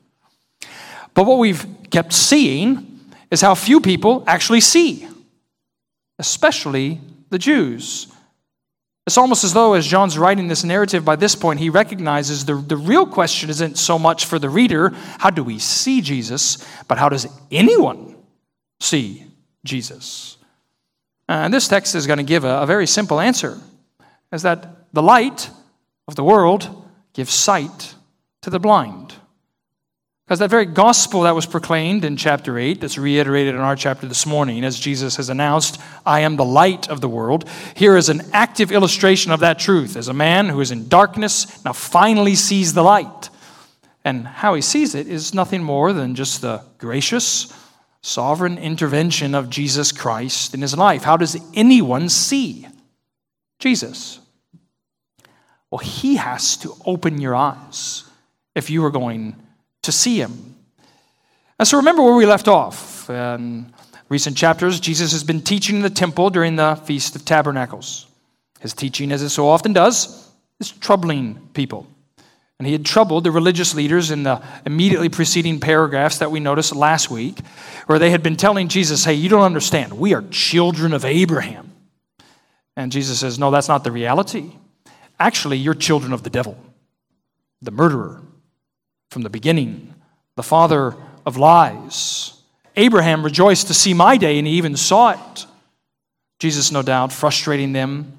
But 1.13 1.27
what 1.27 1.39
we've 1.39 1.67
kept 1.91 2.15
seeing 2.15 3.01
is 3.31 3.43
how 3.43 3.55
few 3.55 3.83
people 3.83 4.25
actually 4.27 4.63
see, 4.63 5.07
especially 6.19 6.99
the 7.29 7.39
Jews. 7.39 8.07
It's 9.07 9.19
almost 9.19 9.45
as 9.45 9.53
though, 9.53 9.75
as 9.75 9.87
John's 9.87 10.17
writing 10.17 10.49
this 10.49 10.65
narrative, 10.65 11.05
by 11.05 11.17
this 11.17 11.35
point, 11.35 11.61
he 11.61 11.69
recognizes 11.69 12.47
the, 12.47 12.55
the 12.55 12.79
real 12.79 13.05
question 13.05 13.51
isn't 13.51 13.77
so 13.77 13.99
much 13.99 14.25
for 14.25 14.39
the 14.39 14.49
reader, 14.49 14.95
how 15.19 15.29
do 15.29 15.45
we 15.45 15.59
see 15.59 16.01
Jesus, 16.01 16.67
but 16.89 16.97
how 16.97 17.11
does 17.11 17.27
anyone 17.51 18.15
see 18.81 19.25
Jesus? 19.65 20.37
And 21.29 21.53
this 21.53 21.69
text 21.69 21.95
is 21.95 22.07
going 22.07 22.19
to 22.19 22.23
give 22.23 22.45
a, 22.45 22.63
a 22.63 22.67
very 22.67 22.87
simple 22.87 23.21
answer 23.21 23.59
is 24.33 24.43
that 24.43 24.93
the 24.93 25.03
light 25.03 25.51
of 26.07 26.15
the 26.17 26.25
world 26.25 26.85
gives 27.13 27.33
sight 27.33 27.95
to 28.43 28.51
the 28.51 28.59
blind. 28.59 29.15
Because 30.29 30.41
that 30.41 30.51
very 30.51 30.67
gospel 30.67 31.23
that 31.23 31.35
was 31.35 31.47
proclaimed 31.47 32.05
in 32.05 32.19
chapter 32.19 32.59
8, 32.59 32.83
that's 32.83 32.99
reiterated 32.99 33.55
in 33.55 33.63
our 33.63 33.77
chapter 33.77 34.07
this 34.07 34.27
morning, 34.27 34.63
as 34.63 34.79
Jesus 34.79 35.17
has 35.17 35.31
announced, 35.31 35.81
I 36.05 36.21
am 36.21 36.37
the 36.37 36.45
light 36.45 36.87
of 36.91 37.01
the 37.01 37.09
world, 37.09 37.49
here 37.75 37.97
is 37.97 38.11
an 38.11 38.21
active 38.35 38.71
illustration 38.71 39.33
of 39.33 39.41
that 39.41 39.59
truth. 39.59 39.97
As 39.97 40.09
a 40.09 40.13
man 40.13 40.51
who 40.51 40.61
is 40.61 40.71
in 40.71 40.89
darkness 40.89 41.65
now 41.65 41.73
finally 41.73 42.35
sees 42.35 42.75
the 42.75 42.83
light. 42.83 43.31
And 44.05 44.27
how 44.27 44.53
he 44.53 44.61
sees 44.61 44.95
it 44.95 45.09
is 45.09 45.33
nothing 45.33 45.63
more 45.63 45.95
than 45.95 46.15
just 46.15 46.43
the 46.43 46.63
gracious, 46.77 47.51
sovereign 48.03 48.59
intervention 48.59 49.35
of 49.35 49.51
Jesus 49.51 49.93
Christ 49.93 50.55
in 50.55 50.63
his 50.63 50.77
life. 50.77 51.03
How 51.03 51.17
does 51.17 51.37
anyone 51.55 52.09
see 52.09 52.67
Jesus? 53.59 54.21
Well, 55.71 55.79
he 55.79 56.17
has 56.17 56.57
to 56.59 56.75
open 56.87 57.21
your 57.21 57.35
eyes 57.35 58.05
if 58.55 58.71
you 58.71 58.85
are 58.85 58.91
going 58.91 59.37
to 59.83 59.93
see 59.93 60.21
him. 60.21 60.55
And 61.59 61.67
so 61.67 61.77
remember 61.79 62.03
where 62.03 62.15
we 62.15 62.27
left 62.27 62.49
off. 62.49 63.11
In 63.11 63.73
recent 64.09 64.37
chapters, 64.37 64.81
Jesus 64.81 65.13
has 65.13 65.25
been 65.25 65.43
teaching 65.43 65.77
in 65.77 65.83
the 65.83 65.91
temple 65.91 66.31
during 66.31 66.57
the 66.57 66.77
Feast 66.77 67.17
of 67.17 67.25
Tabernacles. 67.25 68.07
His 68.61 68.73
teaching, 68.73 69.13
as 69.13 69.23
it 69.23 69.31
so 69.31 69.49
often 69.49 69.73
does, 69.73 70.31
is 70.61 70.71
troubling 70.71 71.49
people. 71.53 71.87
And 72.59 72.67
he 72.67 72.73
had 72.73 72.85
troubled 72.85 73.25
the 73.25 73.31
religious 73.31 73.75
leaders 73.75 74.11
in 74.11 74.25
the 74.25 74.43
immediately 74.67 75.09
preceding 75.09 75.61
paragraphs 75.61 76.19
that 76.19 76.31
we 76.31 76.41
noticed 76.41 76.75
last 76.75 77.09
week, 77.11 77.39
where 77.87 78.01
they 78.01 78.11
had 78.11 78.23
been 78.23 78.37
telling 78.37 78.69
Jesus, 78.69 79.05
Hey, 79.05 79.15
you 79.15 79.29
don't 79.29 79.43
understand. 79.43 79.93
We 79.93 80.13
are 80.15 80.23
children 80.31 80.93
of 80.93 81.05
Abraham. 81.05 81.73
And 82.77 82.91
Jesus 82.91 83.21
says, 83.21 83.39
No, 83.39 83.51
that's 83.51 83.69
not 83.69 83.85
the 83.85 83.93
reality. 83.93 84.53
Actually, 85.21 85.59
you're 85.59 85.75
children 85.75 86.13
of 86.13 86.25
the 86.25 86.31
devil, 86.31 86.59
the 87.63 87.71
murderer 87.71 88.23
from 89.11 89.23
the 89.23 89.31
beginning, 89.31 89.95
the 90.37 90.43
father 90.43 90.97
of 91.25 91.37
lies. 91.37 92.35
Abraham 92.77 93.25
rejoiced 93.25 93.69
to 93.69 93.75
see 93.75 93.95
my 93.95 94.17
day, 94.17 94.39
and 94.39 94.47
he 94.47 94.55
even 94.55 94.77
saw 94.77 95.11
it. 95.11 95.47
Jesus, 96.39 96.71
no 96.71 96.83
doubt, 96.83 97.13
frustrating 97.13 97.73
them 97.73 98.18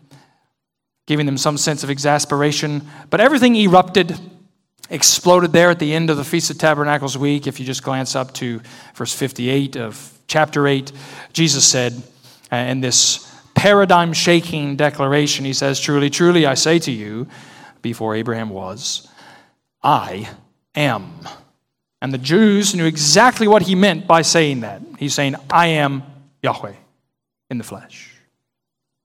giving 1.10 1.26
them 1.26 1.40
some 1.40 1.58
sense 1.58 1.84
of 1.84 1.90
exasperation. 1.90 2.88
But 3.10 3.20
everything 3.20 3.56
erupted, 3.56 4.16
exploded 4.92 5.52
there 5.52 5.72
at 5.72 5.80
the 5.80 5.92
end 5.92 6.12
of 6.12 6.18
the 6.18 6.24
Feast 6.24 6.52
of 6.52 6.60
Tabernacles 6.60 7.18
week. 7.18 7.48
If 7.48 7.60
you 7.60 7.66
just 7.66 7.82
glance 7.82 8.16
up 8.16 8.32
to 8.36 8.62
verse 8.94 9.12
58 9.12 9.76
of 9.76 10.20
chapter 10.28 10.68
8, 10.68 10.92
Jesus 11.34 11.68
said 11.68 12.00
uh, 12.52 12.58
in 12.58 12.82
this 12.82 13.28
paradigm 13.56 14.14
shaking 14.14 14.76
declaration, 14.76 15.46
He 15.46 15.54
says, 15.54 15.80
Truly, 15.80 16.12
truly, 16.12 16.46
I 16.46 16.54
say 16.54 16.78
to 16.78 16.92
you, 16.92 17.28
before 17.82 18.14
Abraham 18.14 18.52
was, 18.52 19.08
I 19.82 20.30
am. 20.76 21.12
And 22.04 22.14
the 22.14 22.20
Jews 22.20 22.76
knew 22.76 22.86
exactly 22.86 23.48
what 23.48 23.64
he 23.64 23.74
meant 23.74 24.06
by 24.06 24.22
saying 24.22 24.60
that. 24.60 24.84
He's 25.00 25.16
saying, 25.16 25.38
I 25.50 25.68
am 25.68 26.04
Yahweh 26.44 26.76
in 27.50 27.58
the 27.58 27.64
flesh. 27.64 28.14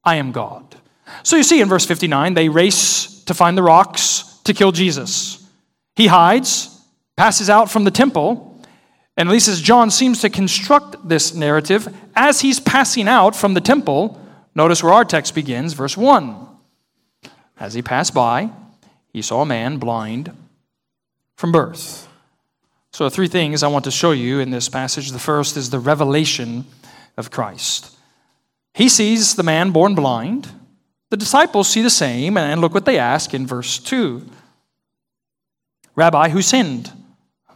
I 0.04 0.16
am 0.16 0.32
God. 0.32 0.76
So 1.22 1.36
you 1.36 1.42
see 1.42 1.60
in 1.60 1.68
verse 1.68 1.86
59, 1.86 2.34
they 2.34 2.48
race 2.48 3.22
to 3.24 3.34
find 3.34 3.56
the 3.56 3.62
rocks 3.62 4.40
to 4.44 4.54
kill 4.54 4.72
Jesus. 4.72 5.48
He 5.96 6.06
hides, 6.06 6.82
passes 7.16 7.48
out 7.48 7.70
from 7.70 7.84
the 7.84 7.90
temple, 7.90 8.62
and 9.16 9.28
at 9.28 9.32
least 9.32 9.48
as 9.48 9.60
John 9.60 9.90
seems 9.90 10.20
to 10.22 10.30
construct 10.30 11.08
this 11.08 11.34
narrative, 11.34 11.94
as 12.16 12.40
he's 12.40 12.58
passing 12.58 13.08
out 13.08 13.36
from 13.36 13.54
the 13.54 13.60
temple, 13.60 14.20
notice 14.54 14.82
where 14.82 14.92
our 14.92 15.04
text 15.04 15.34
begins, 15.34 15.72
verse 15.72 15.96
1. 15.96 16.48
As 17.58 17.74
he 17.74 17.82
passed 17.82 18.12
by, 18.12 18.50
he 19.12 19.22
saw 19.22 19.42
a 19.42 19.46
man 19.46 19.78
blind 19.78 20.32
from 21.36 21.52
birth. 21.52 22.08
So, 22.92 23.08
three 23.08 23.28
things 23.28 23.62
I 23.62 23.68
want 23.68 23.84
to 23.86 23.90
show 23.90 24.12
you 24.12 24.40
in 24.40 24.50
this 24.50 24.68
passage. 24.68 25.10
The 25.10 25.18
first 25.18 25.56
is 25.56 25.70
the 25.70 25.78
revelation 25.78 26.64
of 27.16 27.30
Christ. 27.30 27.96
He 28.72 28.88
sees 28.88 29.36
the 29.36 29.42
man 29.42 29.70
born 29.70 29.94
blind. 29.94 30.48
The 31.14 31.18
disciples 31.18 31.68
see 31.68 31.80
the 31.80 31.90
same, 31.90 32.36
and 32.36 32.60
look 32.60 32.74
what 32.74 32.86
they 32.86 32.98
ask 32.98 33.34
in 33.34 33.46
verse 33.46 33.78
2 33.78 34.28
Rabbi, 35.94 36.28
who 36.30 36.42
sinned, 36.42 36.90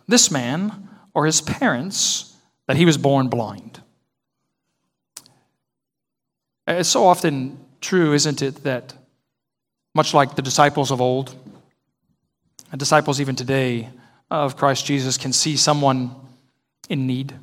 this 0.07 0.31
man 0.31 0.89
or 1.13 1.27
his 1.27 1.41
parents, 1.41 2.37
that 2.69 2.77
he 2.77 2.85
was 2.85 2.97
born 2.97 3.27
blind? 3.27 3.83
It's 6.69 6.89
so 6.89 7.05
often 7.05 7.59
true, 7.81 8.13
isn't 8.13 8.43
it, 8.43 8.63
that 8.63 8.95
much 9.93 10.15
like 10.15 10.37
the 10.37 10.43
disciples 10.43 10.93
of 10.93 11.01
old, 11.01 11.35
and 12.71 12.79
disciples 12.79 13.21
even 13.21 13.35
today 13.35 13.89
of 14.31 14.57
Christ 14.57 14.87
Jesus 14.87 15.19
can 15.19 15.33
see 15.33 15.57
someone 15.57 16.15
in 16.89 17.09
need. 17.09 17.35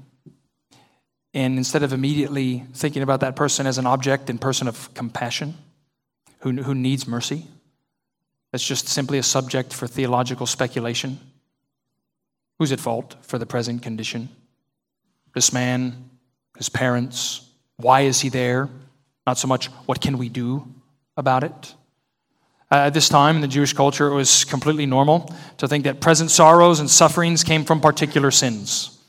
And 1.33 1.57
instead 1.57 1.83
of 1.83 1.91
immediately 1.91 2.63
thinking 2.73 3.03
about 3.03 3.19
that 3.19 3.35
person 3.35 3.67
as 3.67 3.77
an 3.77 3.85
object 3.85 4.29
and 4.29 4.39
person 4.39 4.69
of 4.69 4.93
compassion, 4.93 5.55
who, 6.45 6.61
who 6.61 6.75
needs 6.75 7.07
mercy. 7.07 7.47
That's 8.51 8.65
just 8.65 8.87
simply 8.87 9.17
a 9.17 9.23
subject 9.23 9.73
for 9.73 9.87
theological 9.87 10.45
speculation. 10.45 11.19
Who's 12.59 12.71
at 12.71 12.79
fault 12.79 13.15
for 13.23 13.39
the 13.39 13.47
present 13.47 13.81
condition? 13.81 14.29
This 15.33 15.51
man, 15.51 16.07
his 16.55 16.69
parents, 16.69 17.49
why 17.77 18.01
is 18.01 18.21
he 18.21 18.29
there? 18.29 18.69
Not 19.25 19.39
so 19.39 19.47
much 19.47 19.65
what 19.87 19.99
can 19.99 20.19
we 20.19 20.29
do 20.29 20.71
about 21.17 21.43
it. 21.43 21.73
Uh, 22.71 22.75
at 22.75 22.93
this 22.93 23.09
time 23.09 23.37
in 23.37 23.41
the 23.41 23.47
Jewish 23.47 23.73
culture, 23.73 24.07
it 24.07 24.13
was 24.13 24.45
completely 24.45 24.85
normal 24.85 25.35
to 25.57 25.67
think 25.67 25.85
that 25.85 25.99
present 25.99 26.29
sorrows 26.29 26.79
and 26.79 26.91
sufferings 26.91 27.43
came 27.43 27.65
from 27.65 27.81
particular 27.81 28.29
sins. 28.29 29.01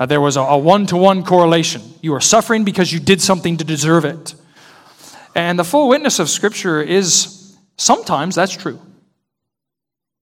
Uh, 0.00 0.06
there 0.06 0.20
was 0.20 0.38
a 0.38 0.56
one 0.56 0.86
to 0.86 0.96
one 0.96 1.24
correlation. 1.24 1.82
You 2.00 2.14
are 2.14 2.22
suffering 2.22 2.64
because 2.64 2.90
you 2.90 3.00
did 3.00 3.20
something 3.20 3.58
to 3.58 3.64
deserve 3.64 4.06
it. 4.06 4.34
And 5.38 5.56
the 5.56 5.62
full 5.62 5.88
witness 5.88 6.18
of 6.18 6.28
Scripture 6.28 6.82
is 6.82 7.56
sometimes 7.76 8.34
that's 8.34 8.56
true, 8.56 8.80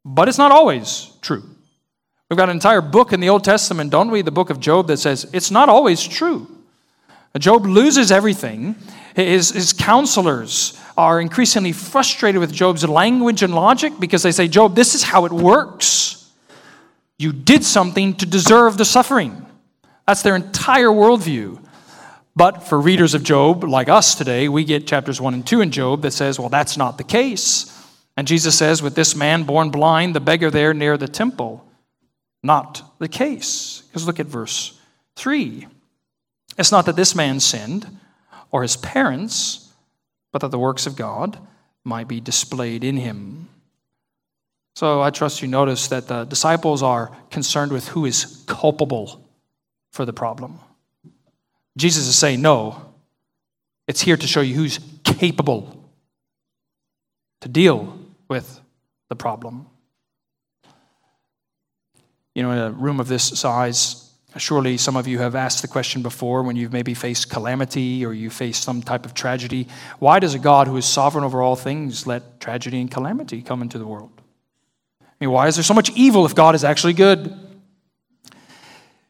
but 0.05 0.29
it's 0.29 0.37
not 0.37 0.53
always 0.53 1.11
true. 1.23 1.43
We've 2.29 2.37
got 2.37 2.51
an 2.51 2.57
entire 2.57 2.83
book 2.83 3.15
in 3.15 3.21
the 3.21 3.31
Old 3.31 3.43
Testament, 3.43 3.91
don't 3.91 4.11
we? 4.11 4.21
The 4.21 4.31
book 4.31 4.51
of 4.51 4.61
Job 4.61 4.89
that 4.89 4.99
says 4.99 5.27
it's 5.33 5.51
not 5.51 5.71
always 5.71 6.05
true. 6.05 6.47
Job 7.39 7.65
loses 7.65 8.13
everything. 8.13 8.77
His, 9.15 9.53
his 9.53 9.73
counselors 9.73 10.79
are 10.99 11.19
increasingly 11.19 11.73
frustrated 11.73 12.39
with 12.39 12.53
Job's 12.53 12.87
language 12.87 13.43
and 13.43 13.55
logic 13.55 13.95
because 13.99 14.23
they 14.23 14.33
say, 14.33 14.49
Job, 14.49 14.75
this 14.75 14.95
is 14.95 15.03
how 15.03 15.25
it 15.25 15.33
works. 15.33 16.31
You 17.19 17.33
did 17.33 17.65
something 17.65 18.17
to 18.17 18.27
deserve 18.27 18.77
the 18.77 18.85
suffering. 18.85 19.47
That's 20.07 20.21
their 20.21 20.37
entire 20.37 20.89
worldview. 20.89 21.66
But 22.37 22.65
for 22.65 22.79
readers 22.79 23.15
of 23.15 23.23
Job, 23.23 23.65
like 23.65 23.89
us 23.89 24.15
today, 24.15 24.47
we 24.49 24.65
get 24.65 24.87
chapters 24.87 25.21
1 25.21 25.33
and 25.33 25.47
2 25.47 25.63
in 25.63 25.71
Job 25.71 26.03
that 26.03 26.11
says, 26.11 26.39
well, 26.39 26.51
that's 26.51 26.77
not 26.77 26.99
the 26.99 27.05
case. 27.05 27.73
And 28.15 28.29
Jesus 28.29 28.57
says, 28.57 28.83
with 28.83 28.95
this 28.95 29.17
man 29.17 29.45
born 29.45 29.71
blind, 29.71 30.15
the 30.15 30.21
beggar 30.21 30.51
there 30.51 30.75
near 30.75 30.99
the 30.99 31.09
temple, 31.09 31.67
not 32.43 32.83
the 32.99 33.09
case. 33.09 33.83
Because 33.89 34.07
look 34.07 34.21
at 34.21 34.27
verse 34.27 34.79
3. 35.17 35.67
It's 36.59 36.71
not 36.71 36.85
that 36.87 36.97
this 36.97 37.15
man 37.15 37.41
sinned 37.41 37.87
or 38.51 38.61
his 38.61 38.77
parents, 38.77 39.73
but 40.31 40.43
that 40.43 40.51
the 40.51 40.59
works 40.59 40.87
of 40.87 40.95
God 40.95 41.39
might 41.85 42.07
be 42.07 42.21
displayed 42.21 42.85
in 42.85 42.99
him. 42.99 43.49
So 44.75 45.01
I 45.01 45.09
trust 45.09 45.41
you 45.41 45.49
notice 45.49 45.89
that 45.89 46.09
the 46.09 46.25
disciples 46.25 46.83
are 46.83 47.17
concerned 47.31 47.73
with 47.73 47.89
who 47.89 48.05
is 48.05 48.45
culpable 48.47 49.25
for 49.91 50.05
the 50.05 50.13
problem. 50.13 50.61
Jesus 51.77 52.07
is 52.07 52.17
saying, 52.17 52.41
no, 52.41 52.95
it's 53.87 54.01
here 54.01 54.17
to 54.17 54.27
show 54.27 54.41
you 54.41 54.55
who's 54.55 54.81
capable 55.05 55.85
to 57.43 57.49
deal 57.49 57.99
with 58.29 58.61
the 59.09 59.17
problem. 59.17 59.67
You 62.35 62.43
know, 62.43 62.51
in 62.51 62.59
a 62.59 62.71
room 62.71 63.01
of 63.01 63.09
this 63.09 63.25
size, 63.39 64.11
surely 64.37 64.77
some 64.77 64.97
of 64.97 65.07
you 65.07 65.19
have 65.19 65.35
asked 65.35 65.63
the 65.63 65.69
question 65.69 66.03
before 66.03 66.43
when 66.43 66.57
you've 66.57 66.73
maybe 66.73 66.95
faced 66.95 67.31
calamity 67.31 68.05
or 68.05 68.13
you 68.13 68.29
faced 68.29 68.63
some 68.63 68.83
type 68.83 69.07
of 69.07 69.15
tragedy 69.15 69.67
why 69.99 70.19
does 70.19 70.35
a 70.35 70.39
God 70.39 70.67
who 70.67 70.77
is 70.77 70.85
sovereign 70.85 71.25
over 71.25 71.41
all 71.41 71.57
things 71.57 72.07
let 72.07 72.39
tragedy 72.39 72.81
and 72.81 72.91
calamity 72.91 73.41
come 73.41 73.63
into 73.63 73.79
the 73.79 73.87
world? 73.87 74.13
I 75.01 75.05
mean, 75.21 75.31
why 75.31 75.47
is 75.47 75.57
there 75.57 75.65
so 75.65 75.73
much 75.73 75.91
evil 75.91 76.27
if 76.27 76.35
God 76.35 76.55
is 76.55 76.65
actually 76.65 76.93
good? 76.93 77.35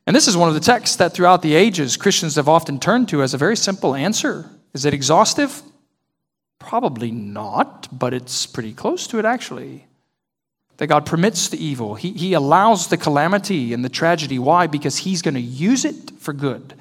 And 0.07 0.15
this 0.15 0.29
is 0.29 0.37
one 0.37 0.49
of 0.49 0.55
the 0.55 0.61
texts 0.61 0.97
that 0.97 1.15
throughout 1.15 1.43
the 1.43 1.55
ages 1.55 1.97
Christians 1.97 2.37
have 2.37 2.49
often 2.49 2.79
turned 2.79 3.09
to 3.09 3.23
as 3.23 3.35
a 3.35 3.39
very 3.39 3.57
simple 3.57 3.95
answer. 3.95 4.49
Is 4.73 4.85
it 4.85 4.95
exhaustive? 4.95 5.63
Probably 6.59 7.11
not, 7.11 7.89
but 7.91 8.15
it's 8.15 8.47
pretty 8.47 8.73
close 8.73 9.07
to 9.09 9.19
it 9.19 9.25
actually. 9.25 9.87
That 10.77 10.89
God 10.89 11.07
permits 11.07 11.49
the 11.49 11.65
evil, 11.65 11.95
He, 11.95 12.13
he 12.13 12.35
allows 12.35 12.89
the 12.89 12.97
calamity 12.97 13.73
and 13.73 13.85
the 13.85 13.89
tragedy. 13.89 14.39
Why? 14.39 14.67
Because 14.67 14.99
He's 14.99 15.23
going 15.23 15.35
to 15.35 15.41
use 15.41 15.85
it 15.85 16.13
for 16.19 16.33
good. 16.33 16.75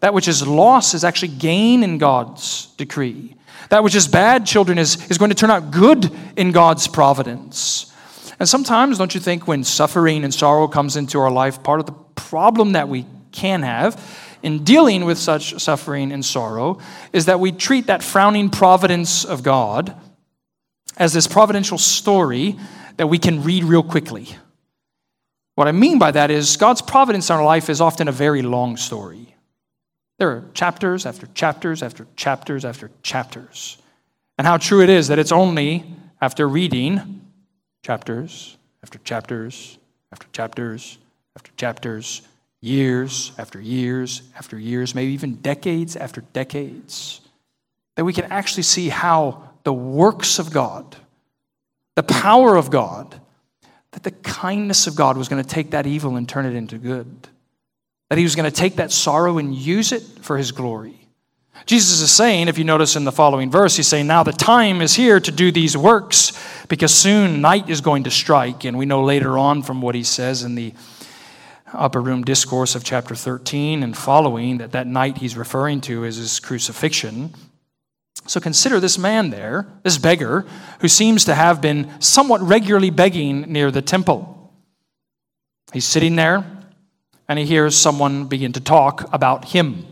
That 0.00 0.14
which 0.14 0.26
is 0.26 0.46
loss 0.46 0.94
is 0.94 1.04
actually 1.04 1.28
gain 1.28 1.84
in 1.84 1.98
God's 1.98 2.66
decree. 2.76 3.36
That 3.68 3.84
which 3.84 3.94
is 3.94 4.08
bad, 4.08 4.46
children, 4.46 4.78
is, 4.78 5.08
is 5.10 5.18
going 5.18 5.28
to 5.28 5.36
turn 5.36 5.50
out 5.50 5.70
good 5.70 6.10
in 6.36 6.50
God's 6.50 6.88
providence. 6.88 7.92
And 8.40 8.48
sometimes, 8.48 8.98
don't 8.98 9.14
you 9.14 9.20
think, 9.20 9.46
when 9.46 9.62
suffering 9.62 10.24
and 10.24 10.34
sorrow 10.34 10.66
comes 10.66 10.96
into 10.96 11.20
our 11.20 11.30
life, 11.30 11.62
part 11.62 11.78
of 11.78 11.86
the 11.86 11.92
problem 12.14 12.72
that 12.72 12.88
we 12.88 13.06
can 13.32 13.62
have 13.62 14.00
in 14.42 14.64
dealing 14.64 15.04
with 15.04 15.18
such 15.18 15.60
suffering 15.60 16.12
and 16.12 16.24
sorrow 16.24 16.78
is 17.12 17.26
that 17.26 17.40
we 17.40 17.52
treat 17.52 17.86
that 17.86 18.02
frowning 18.02 18.50
providence 18.50 19.24
of 19.24 19.42
God 19.42 19.94
as 20.96 21.12
this 21.12 21.26
providential 21.26 21.78
story 21.78 22.56
that 22.96 23.06
we 23.06 23.18
can 23.18 23.42
read 23.42 23.64
real 23.64 23.82
quickly. 23.82 24.28
What 25.54 25.68
I 25.68 25.72
mean 25.72 25.98
by 25.98 26.10
that 26.10 26.30
is 26.30 26.56
God's 26.56 26.82
providence 26.82 27.30
in 27.30 27.36
our 27.36 27.44
life 27.44 27.68
is 27.68 27.80
often 27.80 28.08
a 28.08 28.12
very 28.12 28.42
long 28.42 28.76
story. 28.76 29.34
There 30.18 30.30
are 30.30 30.44
chapters 30.54 31.06
after 31.06 31.26
chapters 31.34 31.82
after 31.82 32.06
chapters 32.16 32.64
after 32.64 32.90
chapters. 33.02 33.78
And 34.38 34.46
how 34.46 34.56
true 34.56 34.82
it 34.82 34.88
is 34.88 35.08
that 35.08 35.18
it's 35.18 35.32
only 35.32 35.84
after 36.20 36.48
reading 36.48 37.20
chapters 37.82 38.56
after 38.82 38.98
chapters 38.98 39.78
after 40.12 40.26
chapters 40.32 40.98
after 41.36 41.50
chapters, 41.56 42.22
years 42.60 43.32
after 43.38 43.60
years 43.60 44.22
after 44.36 44.58
years, 44.58 44.94
maybe 44.94 45.12
even 45.12 45.36
decades 45.36 45.96
after 45.96 46.22
decades, 46.32 47.20
that 47.96 48.04
we 48.04 48.12
can 48.12 48.24
actually 48.26 48.62
see 48.62 48.88
how 48.88 49.50
the 49.64 49.72
works 49.72 50.38
of 50.38 50.52
God, 50.52 50.96
the 51.96 52.02
power 52.02 52.56
of 52.56 52.70
God, 52.70 53.20
that 53.92 54.02
the 54.02 54.10
kindness 54.10 54.86
of 54.86 54.96
God 54.96 55.16
was 55.16 55.28
going 55.28 55.42
to 55.42 55.48
take 55.48 55.72
that 55.72 55.86
evil 55.86 56.16
and 56.16 56.28
turn 56.28 56.46
it 56.46 56.54
into 56.54 56.78
good. 56.78 57.28
That 58.08 58.18
he 58.18 58.24
was 58.24 58.36
going 58.36 58.50
to 58.50 58.56
take 58.56 58.76
that 58.76 58.92
sorrow 58.92 59.38
and 59.38 59.54
use 59.54 59.92
it 59.92 60.02
for 60.02 60.36
his 60.36 60.52
glory. 60.52 61.02
Jesus 61.66 62.00
is 62.00 62.10
saying, 62.10 62.48
if 62.48 62.58
you 62.58 62.64
notice 62.64 62.96
in 62.96 63.04
the 63.04 63.12
following 63.12 63.50
verse, 63.50 63.76
he's 63.76 63.86
saying, 63.86 64.06
Now 64.06 64.22
the 64.22 64.32
time 64.32 64.80
is 64.80 64.94
here 64.94 65.20
to 65.20 65.30
do 65.30 65.52
these 65.52 65.76
works 65.76 66.32
because 66.68 66.92
soon 66.92 67.40
night 67.40 67.68
is 67.68 67.80
going 67.80 68.04
to 68.04 68.10
strike. 68.10 68.64
And 68.64 68.76
we 68.76 68.86
know 68.86 69.04
later 69.04 69.38
on 69.38 69.62
from 69.62 69.80
what 69.80 69.94
he 69.94 70.02
says 70.02 70.42
in 70.42 70.54
the 70.54 70.72
upper 71.74 72.00
room 72.00 72.22
discourse 72.22 72.74
of 72.74 72.84
chapter 72.84 73.14
13 73.14 73.82
and 73.82 73.96
following 73.96 74.58
that 74.58 74.72
that 74.72 74.86
night 74.86 75.18
he's 75.18 75.36
referring 75.36 75.80
to 75.82 76.04
is 76.04 76.16
his 76.16 76.40
crucifixion. 76.40 77.32
So 78.26 78.40
consider 78.40 78.78
this 78.78 78.98
man 78.98 79.30
there, 79.30 79.66
this 79.82 79.98
beggar, 79.98 80.46
who 80.80 80.88
seems 80.88 81.24
to 81.24 81.34
have 81.34 81.60
been 81.60 81.90
somewhat 82.00 82.40
regularly 82.40 82.90
begging 82.90 83.42
near 83.52 83.70
the 83.70 83.82
temple. 83.82 84.52
He's 85.72 85.84
sitting 85.84 86.16
there 86.16 86.44
and 87.28 87.38
he 87.38 87.44
hears 87.44 87.76
someone 87.76 88.26
begin 88.26 88.52
to 88.52 88.60
talk 88.60 89.08
about 89.12 89.46
him 89.46 89.86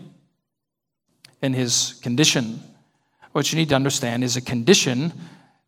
in 1.42 1.54
his 1.54 1.98
condition. 2.02 2.60
What 3.32 3.52
you 3.52 3.58
need 3.58 3.70
to 3.70 3.74
understand 3.74 4.24
is 4.24 4.36
a 4.36 4.40
condition, 4.40 5.12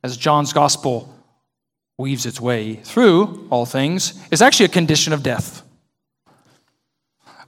as 0.02 0.16
John's 0.16 0.52
gospel 0.52 1.14
weaves 1.98 2.26
its 2.26 2.40
way 2.40 2.74
through 2.74 3.46
all 3.50 3.64
things, 3.64 4.20
is 4.30 4.42
actually 4.42 4.66
a 4.66 4.70
condition 4.70 5.12
of 5.12 5.22
death. 5.22 5.62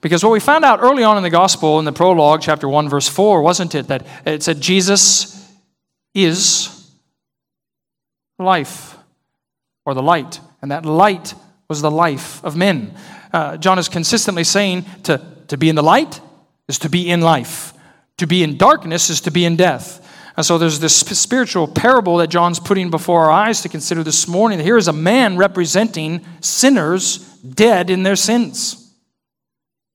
Because 0.05 0.23
what 0.23 0.33
we 0.33 0.39
found 0.41 0.67
out 0.67 0.83
early 0.83 1.03
on 1.03 1.17
in 1.17 1.23
the 1.23 1.31
gospel, 1.31 1.79
in 1.79 1.87
the 1.87 1.93
prologue, 1.93 2.43
chapter 2.43 2.69
1, 2.69 2.91
verse 2.91 3.09
4, 3.09 3.41
wasn't 3.41 3.75
it 3.75 3.87
that 3.87 4.07
it 4.27 4.43
said 4.43 4.61
Jesus 4.61 5.51
is 6.13 6.91
life 8.39 8.99
or 9.87 9.95
the 9.95 10.03
light, 10.03 10.41
and 10.61 10.71
that 10.71 10.85
light 10.85 11.33
was 11.69 11.81
the 11.81 11.91
life 11.91 12.45
of 12.45 12.55
men. 12.55 12.95
Uh, 13.33 13.57
John 13.57 13.79
is 13.79 13.89
consistently 13.89 14.45
saying 14.45 14.85
to, 15.05 15.27
to 15.49 15.57
be 15.57 15.71
in 15.71 15.75
the 15.75 15.83
light 15.83 16.21
is 16.69 16.79
to 16.81 16.91
be 16.91 17.09
in 17.09 17.23
life, 17.23 17.73
to 18.19 18.27
be 18.27 18.43
in 18.43 18.59
darkness 18.59 19.09
is 19.09 19.23
to 19.23 19.31
be 19.31 19.47
in 19.47 19.57
death. 19.57 20.07
And 20.37 20.45
so 20.45 20.59
there's 20.59 20.81
this 20.81 20.95
spiritual 20.95 21.67
parable 21.67 22.19
that 22.19 22.29
John's 22.29 22.61
putting 22.61 22.91
before 22.91 23.25
our 23.25 23.31
eyes 23.31 23.63
to 23.63 23.71
consider 23.71 24.03
this 24.03 24.29
morning. 24.29 24.61
Here 24.61 24.77
is 24.77 24.87
a 24.87 24.93
man 24.93 25.39
representing 25.39 26.27
sinners 26.43 27.21
dead 27.39 27.89
in 27.89 28.03
their 28.03 28.17
sins 28.17 28.84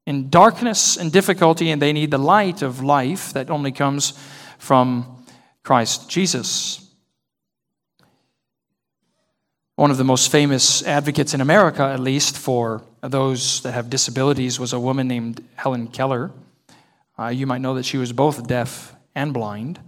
in 0.09 0.27
darkness 0.31 0.97
and 0.97 1.11
difficulty, 1.11 1.69
and 1.69 1.79
they 1.79 1.93
need 1.93 2.09
the 2.09 2.17
light 2.17 2.63
of 2.63 2.81
life 2.81 3.31
that 3.33 3.51
only 3.51 3.71
comes 3.71 4.13
from 4.57 5.23
Christ 5.61 6.09
Jesus. 6.09 6.83
One 9.75 9.91
of 9.91 9.97
the 9.97 10.03
most 10.03 10.31
famous 10.31 10.81
advocates 10.81 11.35
in 11.35 11.41
America, 11.41 11.83
at 11.83 11.99
least, 11.99 12.35
for 12.35 12.81
those 13.01 13.61
that 13.61 13.73
have 13.73 13.91
disabilities 13.91 14.59
was 14.59 14.73
a 14.73 14.79
woman 14.79 15.07
named 15.07 15.45
Helen 15.55 15.87
Keller. 15.87 16.31
Uh, 17.19 17.27
you 17.27 17.45
might 17.45 17.61
know 17.61 17.75
that 17.75 17.85
she 17.85 17.97
was 17.97 18.11
both 18.11 18.47
deaf 18.47 18.95
and 19.13 19.31
blind. 19.31 19.79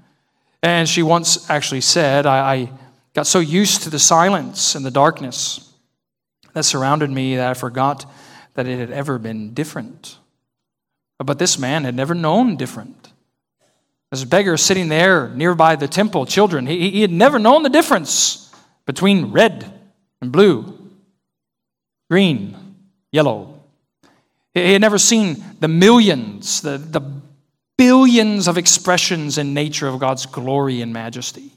And 0.61 0.87
she 0.87 1.01
once 1.01 1.49
actually 1.49 1.81
said, 1.81 2.27
I, 2.27 2.53
I 2.53 2.71
got 3.15 3.25
so 3.25 3.39
used 3.39 3.81
to 3.83 3.89
the 3.89 3.97
silence 3.97 4.75
and 4.75 4.85
the 4.85 4.91
darkness 4.91 5.73
that 6.53 6.63
surrounded 6.63 7.09
me 7.09 7.37
that 7.37 7.49
I 7.49 7.53
forgot 7.55 8.05
that 8.53 8.67
it 8.67 8.79
had 8.79 8.91
ever 8.91 9.17
been 9.17 9.53
different. 9.53 10.17
But 11.17 11.39
this 11.39 11.59
man 11.59 11.83
had 11.83 11.95
never 11.95 12.13
known 12.13 12.57
different. 12.57 13.11
This 14.09 14.23
beggar 14.25 14.57
sitting 14.57 14.89
there 14.89 15.29
nearby 15.29 15.75
the 15.75 15.87
temple, 15.87 16.25
children, 16.25 16.67
he, 16.67 16.89
he 16.89 17.01
had 17.01 17.11
never 17.11 17.39
known 17.39 17.63
the 17.63 17.69
difference 17.69 18.53
between 18.85 19.31
red 19.31 19.71
and 20.21 20.31
blue, 20.31 20.77
green, 22.09 22.57
yellow. 23.11 23.61
He 24.53 24.73
had 24.73 24.81
never 24.81 24.97
seen 24.97 25.41
the 25.59 25.69
millions, 25.69 26.61
the, 26.61 26.77
the 26.77 27.01
billions 27.77 28.47
of 28.47 28.57
expressions 28.57 29.37
in 29.37 29.53
nature 29.53 29.87
of 29.87 29.99
God's 29.99 30.25
glory 30.25 30.81
and 30.81 30.91
majesty. 30.91 31.51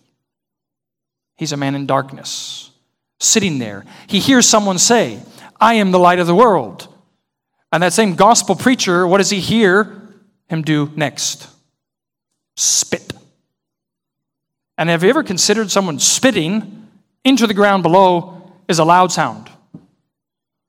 He's 1.36 1.52
a 1.52 1.56
man 1.56 1.74
in 1.74 1.86
darkness, 1.86 2.70
sitting 3.18 3.58
there. 3.58 3.84
He 4.06 4.20
hears 4.20 4.46
someone 4.46 4.78
say, 4.78 5.20
I 5.64 5.74
am 5.76 5.92
the 5.92 5.98
light 5.98 6.18
of 6.18 6.26
the 6.26 6.34
world. 6.34 6.88
And 7.72 7.82
that 7.82 7.94
same 7.94 8.16
gospel 8.16 8.54
preacher, 8.54 9.06
what 9.06 9.16
does 9.16 9.30
he 9.30 9.40
hear 9.40 10.10
him 10.46 10.60
do 10.60 10.92
next? 10.94 11.48
Spit. 12.54 13.14
And 14.76 14.90
have 14.90 15.02
you 15.02 15.08
ever 15.08 15.22
considered 15.22 15.70
someone 15.70 15.98
spitting 15.98 16.86
into 17.24 17.46
the 17.46 17.54
ground 17.54 17.82
below 17.82 18.52
is 18.68 18.78
a 18.78 18.84
loud 18.84 19.10
sound? 19.10 19.48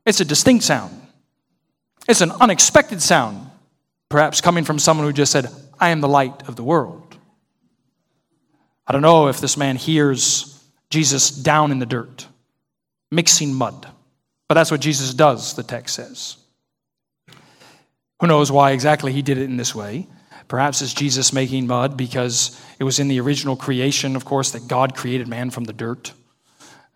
It's 0.05 0.21
a 0.21 0.25
distinct 0.25 0.63
sound. 0.63 0.93
It's 2.07 2.21
an 2.21 2.31
unexpected 2.31 3.01
sound, 3.01 3.49
perhaps 4.07 4.39
coming 4.39 4.63
from 4.63 4.79
someone 4.79 5.05
who 5.05 5.11
just 5.11 5.33
said, 5.33 5.49
I 5.77 5.89
am 5.89 5.99
the 5.99 6.07
light 6.07 6.47
of 6.47 6.55
the 6.55 6.63
world. 6.63 7.17
I 8.87 8.93
don't 8.93 9.01
know 9.01 9.27
if 9.27 9.41
this 9.41 9.57
man 9.57 9.75
hears 9.75 10.63
Jesus 10.89 11.31
down 11.31 11.73
in 11.73 11.79
the 11.79 11.85
dirt, 11.85 12.27
mixing 13.11 13.53
mud. 13.53 13.89
But 14.47 14.55
that's 14.55 14.71
what 14.71 14.81
Jesus 14.81 15.13
does, 15.13 15.55
the 15.55 15.63
text 15.63 15.95
says. 15.95 16.37
Who 18.21 18.27
knows 18.27 18.51
why 18.51 18.71
exactly 18.71 19.11
he 19.11 19.21
did 19.21 19.37
it 19.37 19.45
in 19.45 19.57
this 19.57 19.75
way? 19.75 20.07
Perhaps 20.47 20.81
it's 20.81 20.93
Jesus 20.93 21.33
making 21.33 21.67
mud 21.67 21.97
because 21.97 22.61
it 22.79 22.83
was 22.83 22.99
in 22.99 23.07
the 23.07 23.19
original 23.19 23.55
creation, 23.55 24.15
of 24.15 24.25
course, 24.25 24.51
that 24.51 24.67
God 24.67 24.95
created 24.95 25.27
man 25.27 25.49
from 25.49 25.63
the 25.63 25.73
dirt. 25.73 26.13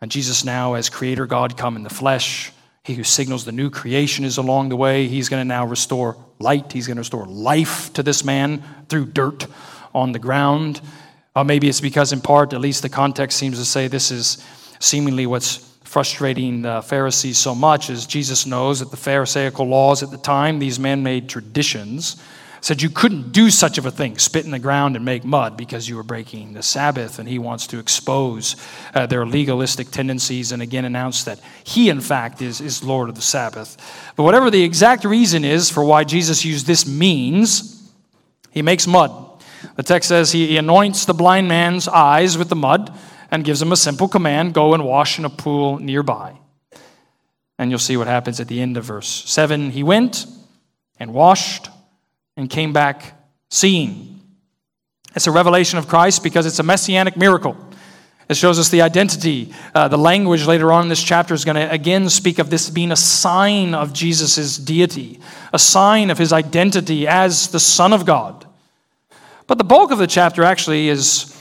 And 0.01 0.12
Jesus 0.12 0.45
now, 0.45 0.75
as 0.75 0.89
creator 0.89 1.25
God, 1.25 1.57
come 1.57 1.75
in 1.75 1.83
the 1.83 1.89
flesh. 1.89 2.51
He 2.83 2.93
who 2.93 3.03
signals 3.03 3.45
the 3.45 3.51
new 3.51 3.69
creation 3.69 4.23
is 4.23 4.38
along 4.38 4.69
the 4.69 4.75
way. 4.75 5.07
He's 5.07 5.29
going 5.29 5.41
to 5.41 5.47
now 5.47 5.65
restore 5.65 6.15
light. 6.39 6.71
He's 6.71 6.88
going 6.88 6.97
to 6.97 7.01
restore 7.01 7.25
life 7.25 7.91
to 7.93 8.03
this 8.03 8.23
man 8.23 8.63
through 8.88 9.07
dirt 9.07 9.47
on 9.93 10.12
the 10.12 10.19
ground. 10.19 10.79
Uh, 11.35 11.43
maybe 11.43 11.67
it's 11.67 11.81
because, 11.81 12.13
in 12.13 12.21
part, 12.21 12.53
at 12.53 12.62
least 12.62 12.81
the 12.81 12.89
context 12.89 13.38
seems 13.38 13.57
to 13.57 13.65
say 13.65 13.88
this 13.88 14.12
is 14.12 14.43
seemingly 14.79 15.25
what's 15.25 15.68
frustrating 15.89 16.62
the 16.62 16.84
Pharisees 16.84 17.39
so 17.39 17.56
much 17.56 17.89
is 17.89 18.06
Jesus 18.06 18.45
knows 18.45 18.80
that 18.80 18.91
the 18.91 18.97
Pharisaical 18.97 19.67
laws 19.67 20.04
at 20.04 20.12
the 20.12 20.19
time, 20.19 20.60
these 20.60 20.80
man 20.80 21.02
made 21.02 21.28
traditions, 21.28 22.21
said 22.62 22.80
you 22.80 22.91
couldn't 22.91 23.32
do 23.32 23.49
such 23.49 23.80
of 23.80 23.88
a 23.88 23.91
thing, 23.91 24.15
spit 24.19 24.45
in 24.45 24.52
the 24.52 24.60
ground 24.60 24.95
and 24.95 25.04
make 25.04 25.25
mud 25.25 25.58
because 25.58 25.89
you 25.89 25.95
were 25.95 26.04
breaking 26.04 26.54
the 26.54 26.62
Sabbath. 26.62 27.17
And 27.17 27.28
he 27.28 27.39
wants 27.39 27.65
to 27.67 27.80
expose 27.80 28.56
uh, 28.93 29.08
their 29.08 29.25
legalistic 29.25 29.89
tendencies 29.89 30.52
and 30.52 30.62
again 30.62 30.86
announce 30.86 31.23
that 31.23 31.39
he, 31.63 31.89
in 31.89 32.02
fact, 32.02 32.43
is, 32.43 32.62
is 32.62 32.84
Lord 32.84 33.10
of 33.10 33.15
the 33.15 33.23
Sabbath. 33.23 33.75
But 34.15 34.23
whatever 34.23 34.52
the 34.52 34.63
exact 34.63 35.06
reason 35.06 35.43
is 35.43 35.71
for 35.71 35.84
why 35.84 36.04
Jesus 36.04 36.45
used 36.45 36.67
this 36.67 36.86
means, 36.86 37.91
he 38.52 38.62
makes 38.62 38.86
mud. 38.86 39.41
The 39.75 39.84
text 39.84 40.10
says 40.10 40.32
he, 40.34 40.49
he 40.49 40.58
anoints 40.58 41.06
the 41.06 41.15
blind 41.15 41.47
man's 41.47 41.88
eyes 41.88 42.38
with 42.38 42.49
the 42.49 42.56
mud 42.56 42.95
and 43.32 43.44
gives 43.44 43.62
him 43.62 43.72
a 43.72 43.78
simple 43.78 44.08
command 44.08 44.54
go 44.54 44.74
and 44.74 44.86
wash 44.86 45.20
in 45.20 45.26
a 45.26 45.30
pool 45.30 45.80
nearby. 45.80 46.38
And 47.58 47.70
you'll 47.70 47.80
see 47.80 47.98
what 47.98 48.08
happens 48.08 48.39
at 48.39 48.48
the 48.48 48.62
end 48.62 48.78
of 48.78 48.86
verse 48.86 49.08
7. 49.08 49.72
He 49.72 49.84
went 49.84 50.26
and 51.00 51.13
washed 51.13 51.70
and 52.38 52.50
came 52.50 52.74
back 52.74 53.13
seeing. 53.50 54.22
It's 55.15 55.28
a 55.28 55.32
revelation 55.32 55.78
of 55.78 55.88
Christ 55.88 56.24
because 56.24 56.46
it's 56.46 56.60
a 56.60 56.63
messianic 56.63 57.18
miracle. 57.18 57.58
It 58.30 58.38
shows 58.38 58.60
us 58.60 58.70
the 58.70 58.84
identity. 58.84 59.52
Uh, 59.74 59.88
the 59.88 59.98
language 59.98 60.46
later 60.46 60.72
on 60.72 60.84
in 60.84 60.89
this 60.89 61.02
chapter 61.02 61.34
is 61.34 61.44
going 61.44 61.56
to 61.56 61.70
again 61.72 62.08
speak 62.10 62.38
of 62.38 62.52
this 62.52 62.70
being 62.70 62.92
a 62.92 62.96
sign 62.96 63.74
of 63.74 63.92
Jesus' 63.92 64.56
deity, 64.58 65.20
a 65.52 65.58
sign 65.58 66.12
of 66.12 66.20
his 66.20 66.32
identity 66.32 67.08
as 67.08 67.48
the 67.48 67.60
Son 67.60 67.92
of 67.92 68.06
God. 68.06 68.46
But 69.48 69.58
the 69.58 69.63
bulk 69.63 69.89
of 69.89 69.98
the 69.98 70.06
chapter 70.06 70.44
actually 70.44 70.89
is 70.89 71.36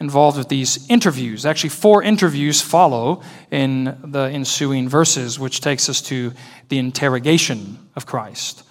involved 0.00 0.36
with 0.36 0.48
these 0.48 0.88
interviews. 0.90 1.46
Actually, 1.46 1.70
four 1.70 2.02
interviews 2.02 2.60
follow 2.60 3.22
in 3.50 3.96
the 4.04 4.24
ensuing 4.24 4.88
verses, 4.88 5.38
which 5.38 5.60
takes 5.60 5.88
us 5.88 6.02
to 6.02 6.32
the 6.68 6.78
interrogation 6.78 7.78
of 7.94 8.04
Christ. 8.04 8.63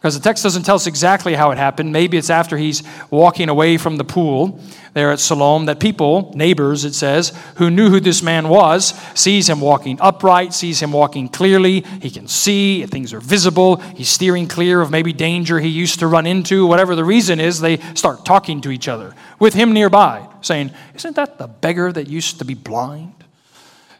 Because 0.00 0.14
the 0.14 0.22
text 0.22 0.42
doesn't 0.42 0.62
tell 0.62 0.76
us 0.76 0.86
exactly 0.86 1.34
how 1.34 1.50
it 1.50 1.58
happened. 1.58 1.92
Maybe 1.92 2.16
it's 2.16 2.30
after 2.30 2.56
he's 2.56 2.82
walking 3.10 3.50
away 3.50 3.76
from 3.76 3.98
the 3.98 4.04
pool 4.04 4.58
there 4.94 5.12
at 5.12 5.20
Siloam 5.20 5.66
that 5.66 5.78
people, 5.78 6.32
neighbors, 6.34 6.86
it 6.86 6.94
says, 6.94 7.38
who 7.56 7.68
knew 7.68 7.90
who 7.90 8.00
this 8.00 8.22
man 8.22 8.48
was, 8.48 8.94
sees 9.14 9.46
him 9.46 9.60
walking 9.60 9.98
upright, 10.00 10.54
sees 10.54 10.80
him 10.80 10.90
walking 10.92 11.28
clearly. 11.28 11.82
He 12.00 12.10
can 12.10 12.28
see, 12.28 12.86
things 12.86 13.12
are 13.12 13.20
visible. 13.20 13.76
He's 13.76 14.08
steering 14.08 14.48
clear 14.48 14.80
of 14.80 14.90
maybe 14.90 15.12
danger 15.12 15.60
he 15.60 15.68
used 15.68 15.98
to 15.98 16.06
run 16.06 16.26
into. 16.26 16.66
Whatever 16.66 16.96
the 16.96 17.04
reason 17.04 17.38
is, 17.38 17.60
they 17.60 17.76
start 17.94 18.24
talking 18.24 18.62
to 18.62 18.70
each 18.70 18.88
other 18.88 19.14
with 19.38 19.52
him 19.52 19.74
nearby, 19.74 20.26
saying, 20.40 20.70
Isn't 20.94 21.16
that 21.16 21.36
the 21.36 21.46
beggar 21.46 21.92
that 21.92 22.08
used 22.08 22.38
to 22.38 22.46
be 22.46 22.54
blind? 22.54 23.22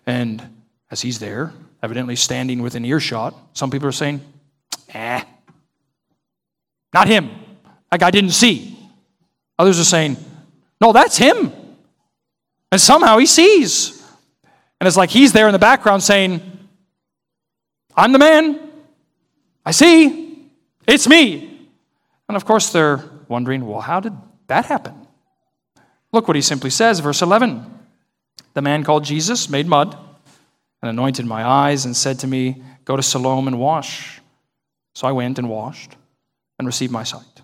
And 0.06 0.42
as 0.90 1.02
he's 1.02 1.18
there, 1.18 1.52
evidently 1.82 2.16
standing 2.16 2.62
within 2.62 2.86
earshot, 2.86 3.34
some 3.52 3.70
people 3.70 3.86
are 3.86 3.92
saying, 3.92 4.22
Eh, 4.94 5.22
not 6.92 7.08
him. 7.08 7.30
Like 7.90 8.02
I 8.02 8.10
didn't 8.10 8.30
see. 8.30 8.76
Others 9.58 9.80
are 9.80 9.84
saying, 9.84 10.16
no, 10.80 10.92
that's 10.92 11.16
him. 11.16 11.52
And 12.72 12.80
somehow 12.80 13.18
he 13.18 13.26
sees. 13.26 14.00
And 14.80 14.86
it's 14.86 14.96
like 14.96 15.10
he's 15.10 15.32
there 15.32 15.46
in 15.46 15.52
the 15.52 15.58
background 15.58 16.02
saying, 16.02 16.40
I'm 17.94 18.12
the 18.12 18.18
man. 18.18 18.58
I 19.66 19.72
see. 19.72 20.48
It's 20.86 21.06
me. 21.06 21.68
And 22.28 22.36
of 22.36 22.44
course, 22.44 22.72
they're 22.72 23.04
wondering, 23.28 23.66
well, 23.66 23.80
how 23.80 24.00
did 24.00 24.14
that 24.46 24.66
happen? 24.66 24.94
Look 26.12 26.26
what 26.26 26.36
he 26.36 26.42
simply 26.42 26.70
says, 26.70 27.00
verse 27.00 27.22
11. 27.22 27.66
The 28.54 28.62
man 28.62 28.82
called 28.82 29.04
Jesus 29.04 29.48
made 29.48 29.66
mud 29.66 29.96
and 30.82 30.88
anointed 30.88 31.26
my 31.26 31.44
eyes 31.44 31.84
and 31.84 31.96
said 31.96 32.20
to 32.20 32.26
me, 32.26 32.62
Go 32.84 32.96
to 32.96 33.02
Siloam 33.02 33.46
and 33.46 33.60
wash. 33.60 34.20
So 34.94 35.06
I 35.06 35.12
went 35.12 35.38
and 35.38 35.48
washed 35.48 35.94
and 36.60 36.66
receive 36.66 36.90
my 36.90 37.02
sight. 37.02 37.42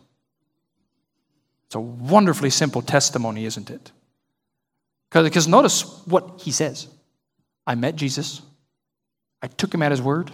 It's 1.67 1.75
a 1.75 1.81
wonderfully 1.81 2.51
simple 2.51 2.83
testimony, 2.83 3.45
isn't 3.47 3.71
it? 3.71 3.91
Because 5.11 5.49
notice 5.49 5.83
what 6.07 6.43
he 6.43 6.53
says 6.53 6.87
I 7.67 7.75
met 7.75 7.97
Jesus, 7.97 8.43
I 9.43 9.49
took 9.49 9.73
him 9.73 9.83
at 9.83 9.91
his 9.91 10.03
word, 10.03 10.31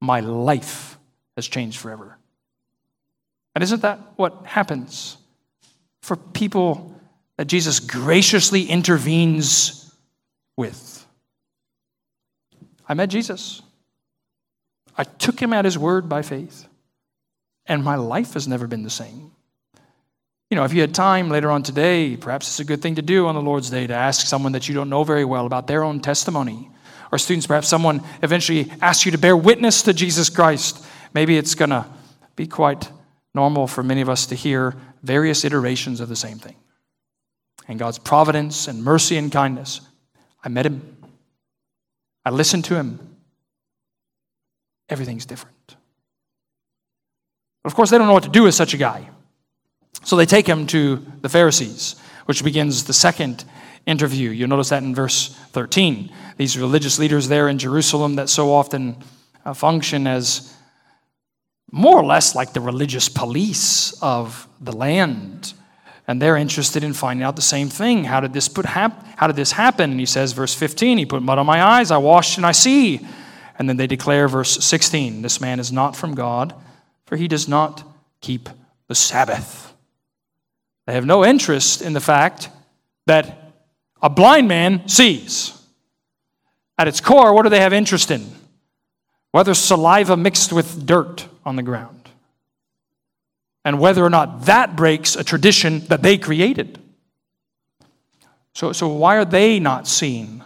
my 0.00 0.20
life 0.20 0.98
has 1.36 1.46
changed 1.46 1.78
forever. 1.78 2.16
And 3.54 3.64
isn't 3.64 3.82
that 3.82 3.98
what 4.16 4.46
happens 4.46 5.16
for 6.02 6.16
people 6.16 6.94
that 7.36 7.46
Jesus 7.46 7.80
graciously 7.80 8.62
intervenes 8.62 9.92
with? 10.56 11.04
I 12.88 12.94
met 12.94 13.08
Jesus. 13.08 13.62
I 14.96 15.04
took 15.04 15.40
him 15.40 15.52
at 15.52 15.64
his 15.64 15.76
word 15.76 16.08
by 16.08 16.22
faith, 16.22 16.66
and 17.70 17.84
my 17.84 17.94
life 17.94 18.34
has 18.34 18.48
never 18.48 18.66
been 18.66 18.82
the 18.82 18.90
same. 18.90 19.30
You 20.50 20.56
know, 20.56 20.64
if 20.64 20.74
you 20.74 20.80
had 20.80 20.92
time 20.92 21.30
later 21.30 21.52
on 21.52 21.62
today, 21.62 22.16
perhaps 22.16 22.48
it's 22.48 22.58
a 22.58 22.64
good 22.64 22.82
thing 22.82 22.96
to 22.96 23.02
do 23.02 23.28
on 23.28 23.36
the 23.36 23.40
Lord's 23.40 23.70
Day 23.70 23.86
to 23.86 23.94
ask 23.94 24.26
someone 24.26 24.50
that 24.52 24.68
you 24.68 24.74
don't 24.74 24.90
know 24.90 25.04
very 25.04 25.24
well 25.24 25.46
about 25.46 25.68
their 25.68 25.84
own 25.84 26.00
testimony. 26.00 26.68
Or 27.12 27.18
students, 27.18 27.46
perhaps 27.46 27.68
someone 27.68 28.02
eventually 28.24 28.72
asks 28.82 29.06
you 29.06 29.12
to 29.12 29.18
bear 29.18 29.36
witness 29.36 29.82
to 29.82 29.92
Jesus 29.92 30.28
Christ. 30.28 30.84
Maybe 31.14 31.38
it's 31.38 31.54
going 31.54 31.70
to 31.70 31.86
be 32.34 32.48
quite 32.48 32.90
normal 33.36 33.68
for 33.68 33.84
many 33.84 34.00
of 34.00 34.08
us 34.08 34.26
to 34.26 34.34
hear 34.34 34.74
various 35.04 35.44
iterations 35.44 36.00
of 36.00 36.08
the 36.08 36.16
same 36.16 36.38
thing. 36.40 36.56
And 37.68 37.78
God's 37.78 38.00
providence 38.00 38.66
and 38.66 38.82
mercy 38.82 39.16
and 39.16 39.30
kindness. 39.30 39.80
I 40.42 40.48
met 40.48 40.66
him. 40.66 40.96
I 42.24 42.30
listened 42.30 42.64
to 42.64 42.74
him. 42.74 43.16
Everything's 44.88 45.24
different. 45.24 45.76
But 47.62 47.72
of 47.72 47.76
course, 47.76 47.90
they 47.90 47.98
don't 47.98 48.06
know 48.06 48.14
what 48.14 48.22
to 48.22 48.30
do 48.30 48.44
with 48.44 48.54
such 48.54 48.74
a 48.74 48.78
guy. 48.78 49.08
So 50.04 50.16
they 50.16 50.26
take 50.26 50.46
him 50.46 50.66
to 50.68 51.04
the 51.20 51.28
Pharisees, 51.28 51.96
which 52.24 52.42
begins 52.42 52.84
the 52.84 52.92
second 52.92 53.44
interview. 53.86 54.30
You'll 54.30 54.48
notice 54.48 54.70
that 54.70 54.82
in 54.82 54.94
verse 54.94 55.34
13. 55.52 56.10
These 56.36 56.58
religious 56.58 56.98
leaders 56.98 57.28
there 57.28 57.48
in 57.48 57.58
Jerusalem 57.58 58.16
that 58.16 58.28
so 58.28 58.52
often 58.52 58.96
uh, 59.44 59.54
function 59.54 60.06
as 60.06 60.56
more 61.72 61.98
or 61.98 62.04
less 62.04 62.34
like 62.34 62.52
the 62.52 62.60
religious 62.60 63.08
police 63.08 64.00
of 64.02 64.48
the 64.60 64.72
land. 64.72 65.54
And 66.08 66.20
they're 66.20 66.36
interested 66.36 66.82
in 66.82 66.92
finding 66.92 67.22
out 67.22 67.36
the 67.36 67.42
same 67.42 67.68
thing. 67.68 68.04
How 68.04 68.20
did 68.20 68.32
this 68.32 68.48
put 68.48 68.66
hap- 68.66 69.04
how 69.16 69.26
did 69.26 69.36
this 69.36 69.52
happen? 69.52 69.92
And 69.92 70.00
he 70.00 70.06
says, 70.06 70.32
verse 70.32 70.54
15, 70.54 70.98
he 70.98 71.06
put 71.06 71.22
mud 71.22 71.38
on 71.38 71.46
my 71.46 71.62
eyes, 71.62 71.90
I 71.90 71.98
washed 71.98 72.36
and 72.36 72.46
I 72.46 72.52
see. 72.52 73.06
And 73.58 73.68
then 73.68 73.76
they 73.76 73.86
declare, 73.86 74.26
verse 74.26 74.64
16, 74.64 75.22
this 75.22 75.40
man 75.40 75.60
is 75.60 75.70
not 75.70 75.94
from 75.94 76.14
God, 76.14 76.54
for 77.10 77.16
he 77.16 77.26
does 77.26 77.48
not 77.48 77.82
keep 78.20 78.48
the 78.86 78.94
Sabbath. 78.94 79.74
They 80.86 80.92
have 80.92 81.04
no 81.04 81.24
interest 81.24 81.82
in 81.82 81.92
the 81.92 82.00
fact 82.00 82.48
that 83.06 83.52
a 84.00 84.08
blind 84.08 84.46
man 84.46 84.88
sees. 84.88 85.60
At 86.78 86.86
its 86.86 87.00
core, 87.00 87.34
what 87.34 87.42
do 87.42 87.48
they 87.48 87.58
have 87.58 87.72
interest 87.72 88.12
in? 88.12 88.24
Whether 89.32 89.54
saliva 89.54 90.16
mixed 90.16 90.52
with 90.52 90.86
dirt 90.86 91.26
on 91.44 91.56
the 91.56 91.64
ground. 91.64 92.08
And 93.64 93.80
whether 93.80 94.04
or 94.04 94.10
not 94.10 94.46
that 94.46 94.76
breaks 94.76 95.16
a 95.16 95.24
tradition 95.24 95.80
that 95.86 96.02
they 96.02 96.16
created. 96.16 96.78
So, 98.54 98.72
so 98.72 98.86
why 98.86 99.16
are 99.16 99.24
they 99.24 99.58
not 99.58 99.88
seen? 99.88 100.44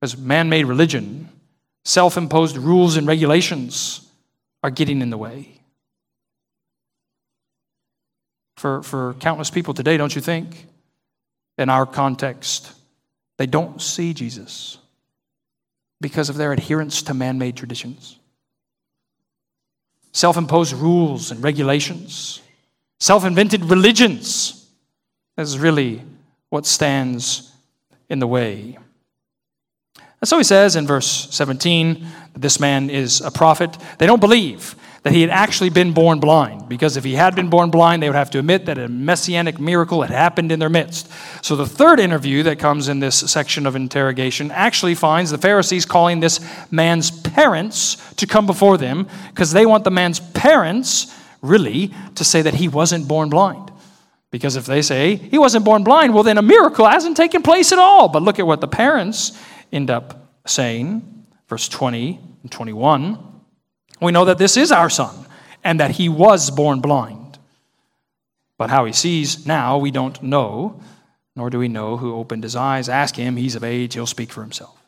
As 0.00 0.16
man 0.16 0.48
made 0.48 0.66
religion, 0.66 1.30
self 1.84 2.16
imposed 2.16 2.56
rules 2.56 2.96
and 2.96 3.08
regulations 3.08 4.03
are 4.64 4.70
getting 4.70 5.02
in 5.02 5.10
the 5.10 5.18
way 5.18 5.60
for, 8.56 8.82
for 8.82 9.12
countless 9.20 9.50
people 9.50 9.74
today, 9.74 9.98
don't 9.98 10.16
you 10.16 10.22
think? 10.22 10.64
In 11.58 11.68
our 11.68 11.84
context, 11.84 12.72
they 13.36 13.44
don't 13.44 13.82
see 13.82 14.14
Jesus 14.14 14.78
because 16.00 16.30
of 16.30 16.36
their 16.36 16.50
adherence 16.50 17.02
to 17.02 17.12
man 17.12 17.38
made 17.38 17.58
traditions, 17.58 18.18
self 20.12 20.38
imposed 20.38 20.72
rules 20.72 21.30
and 21.30 21.44
regulations, 21.44 22.40
self 22.98 23.26
invented 23.26 23.66
religions. 23.66 24.66
This 25.36 25.50
is 25.50 25.58
really 25.58 26.02
what 26.48 26.64
stands 26.64 27.52
in 28.08 28.18
the 28.18 28.26
way. 28.26 28.78
And 30.24 30.28
so 30.30 30.38
he 30.38 30.44
says 30.44 30.74
in 30.74 30.86
verse 30.86 31.28
17 31.32 32.06
that 32.32 32.40
this 32.40 32.58
man 32.58 32.88
is 32.88 33.20
a 33.20 33.30
prophet. 33.30 33.76
They 33.98 34.06
don't 34.06 34.20
believe 34.20 34.74
that 35.02 35.12
he 35.12 35.20
had 35.20 35.28
actually 35.28 35.68
been 35.68 35.92
born 35.92 36.18
blind, 36.18 36.66
because 36.66 36.96
if 36.96 37.04
he 37.04 37.12
had 37.12 37.34
been 37.34 37.50
born 37.50 37.68
blind, 37.68 38.02
they 38.02 38.08
would 38.08 38.16
have 38.16 38.30
to 38.30 38.38
admit 38.38 38.64
that 38.64 38.78
a 38.78 38.88
messianic 38.88 39.60
miracle 39.60 40.00
had 40.00 40.10
happened 40.10 40.50
in 40.50 40.58
their 40.58 40.70
midst. 40.70 41.10
So 41.44 41.56
the 41.56 41.66
third 41.66 42.00
interview 42.00 42.42
that 42.44 42.58
comes 42.58 42.88
in 42.88 43.00
this 43.00 43.16
section 43.30 43.66
of 43.66 43.76
interrogation 43.76 44.50
actually 44.50 44.94
finds 44.94 45.30
the 45.30 45.36
Pharisees 45.36 45.84
calling 45.84 46.20
this 46.20 46.40
man's 46.70 47.10
parents 47.10 47.98
to 48.14 48.26
come 48.26 48.46
before 48.46 48.78
them, 48.78 49.06
because 49.28 49.52
they 49.52 49.66
want 49.66 49.84
the 49.84 49.90
man's 49.90 50.20
parents, 50.20 51.14
really, 51.42 51.92
to 52.14 52.24
say 52.24 52.40
that 52.40 52.54
he 52.54 52.66
wasn't 52.66 53.06
born 53.06 53.28
blind. 53.28 53.72
Because 54.30 54.56
if 54.56 54.64
they 54.64 54.80
say 54.80 55.16
he 55.16 55.36
wasn't 55.36 55.66
born 55.66 55.84
blind, 55.84 56.14
well, 56.14 56.22
then 56.22 56.38
a 56.38 56.42
miracle 56.42 56.86
hasn't 56.86 57.18
taken 57.18 57.42
place 57.42 57.72
at 57.72 57.78
all. 57.78 58.08
But 58.08 58.22
look 58.22 58.38
at 58.38 58.46
what 58.46 58.62
the 58.62 58.66
parents 58.66 59.38
end 59.72 59.90
up 59.90 60.32
saying, 60.46 61.26
verse 61.48 61.68
20 61.68 62.20
and 62.42 62.50
21. 62.50 63.18
We 64.00 64.12
know 64.12 64.24
that 64.24 64.38
this 64.38 64.56
is 64.56 64.72
our 64.72 64.90
son 64.90 65.26
and 65.62 65.80
that 65.80 65.92
he 65.92 66.08
was 66.08 66.50
born 66.50 66.80
blind. 66.80 67.38
But 68.58 68.70
how 68.70 68.84
he 68.84 68.92
sees 68.92 69.46
now, 69.46 69.78
we 69.78 69.90
don't 69.90 70.22
know, 70.22 70.80
nor 71.34 71.50
do 71.50 71.58
we 71.58 71.68
know 71.68 71.96
who 71.96 72.14
opened 72.14 72.44
his 72.44 72.54
eyes. 72.54 72.88
Ask 72.88 73.16
him, 73.16 73.36
he's 73.36 73.56
of 73.56 73.64
age, 73.64 73.94
he'll 73.94 74.06
speak 74.06 74.30
for 74.30 74.42
himself. 74.42 74.78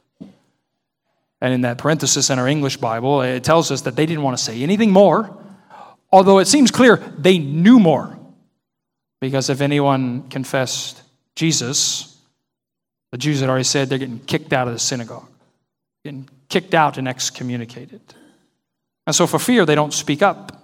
And 1.40 1.52
in 1.52 1.62
that 1.62 1.78
parenthesis 1.78 2.30
in 2.30 2.38
our 2.38 2.48
English 2.48 2.78
Bible, 2.78 3.22
it 3.22 3.44
tells 3.44 3.70
us 3.70 3.82
that 3.82 3.96
they 3.96 4.06
didn't 4.06 4.22
want 4.22 4.38
to 4.38 4.42
say 4.42 4.62
anything 4.62 4.90
more, 4.90 5.36
although 6.10 6.38
it 6.38 6.46
seems 6.46 6.70
clear 6.70 6.96
they 7.18 7.38
knew 7.38 7.78
more. 7.78 8.16
Because 9.20 9.50
if 9.50 9.60
anyone 9.60 10.28
confessed 10.28 11.02
Jesus, 11.34 12.15
the 13.12 13.18
Jews 13.18 13.40
had 13.40 13.48
already 13.48 13.64
said 13.64 13.88
they're 13.88 13.98
getting 13.98 14.20
kicked 14.20 14.52
out 14.52 14.66
of 14.66 14.74
the 14.74 14.80
synagogue, 14.80 15.28
getting 16.04 16.28
kicked 16.48 16.74
out 16.74 16.98
and 16.98 17.08
excommunicated. 17.08 18.00
And 19.06 19.14
so, 19.14 19.26
for 19.26 19.38
fear, 19.38 19.64
they 19.64 19.74
don't 19.74 19.92
speak 19.92 20.22
up. 20.22 20.62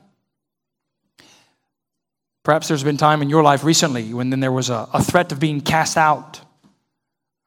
Perhaps 2.44 2.68
there's 2.68 2.82
been 2.82 2.96
time 2.96 3.22
in 3.22 3.30
your 3.30 3.42
life 3.42 3.62
recently 3.62 4.12
when 4.12 4.30
then 4.30 4.40
there 4.40 4.50
was 4.50 4.68
a, 4.68 4.88
a 4.92 5.02
threat 5.02 5.30
of 5.30 5.38
being 5.38 5.60
cast 5.60 5.96
out, 5.96 6.40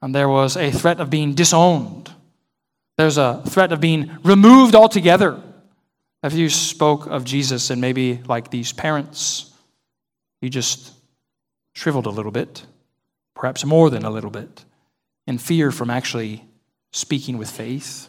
and 0.00 0.14
there 0.14 0.28
was 0.28 0.56
a 0.56 0.70
threat 0.70 1.00
of 1.00 1.10
being 1.10 1.34
disowned. 1.34 2.10
There's 2.96 3.18
a 3.18 3.42
threat 3.46 3.72
of 3.72 3.80
being 3.80 4.10
removed 4.22 4.74
altogether. 4.74 5.42
If 6.22 6.32
you 6.32 6.48
spoke 6.48 7.06
of 7.06 7.24
Jesus 7.24 7.68
and 7.68 7.80
maybe 7.80 8.20
like 8.26 8.50
these 8.50 8.72
parents, 8.72 9.52
you 10.40 10.48
just 10.48 10.92
shriveled 11.74 12.06
a 12.06 12.10
little 12.10 12.32
bit, 12.32 12.64
perhaps 13.34 13.64
more 13.66 13.90
than 13.90 14.04
a 14.04 14.10
little 14.10 14.30
bit, 14.30 14.64
in 15.26 15.38
fear 15.38 15.70
from 15.70 15.90
actually 15.90 16.44
speaking 16.92 17.38
with 17.38 17.50
faith. 17.50 18.08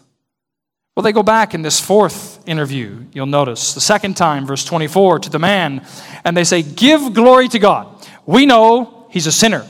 Well, 0.96 1.04
they 1.04 1.12
go 1.12 1.24
back 1.24 1.54
in 1.54 1.62
this 1.62 1.80
fourth 1.80 2.48
interview, 2.48 3.06
you'll 3.14 3.28
notice, 3.28 3.74
the 3.74 3.82
second 3.82 4.18
time, 4.18 4.48
verse 4.48 4.66
24, 4.66 5.20
to 5.20 5.30
the 5.30 5.38
man, 5.38 5.86
and 6.26 6.36
they 6.36 6.44
say, 6.44 6.64
Give 6.64 7.14
glory 7.14 7.48
to 7.50 7.60
God. 7.60 8.08
We 8.26 8.46
know 8.46 9.08
he's 9.12 9.28
a 9.28 9.32
sinner. 9.32 9.66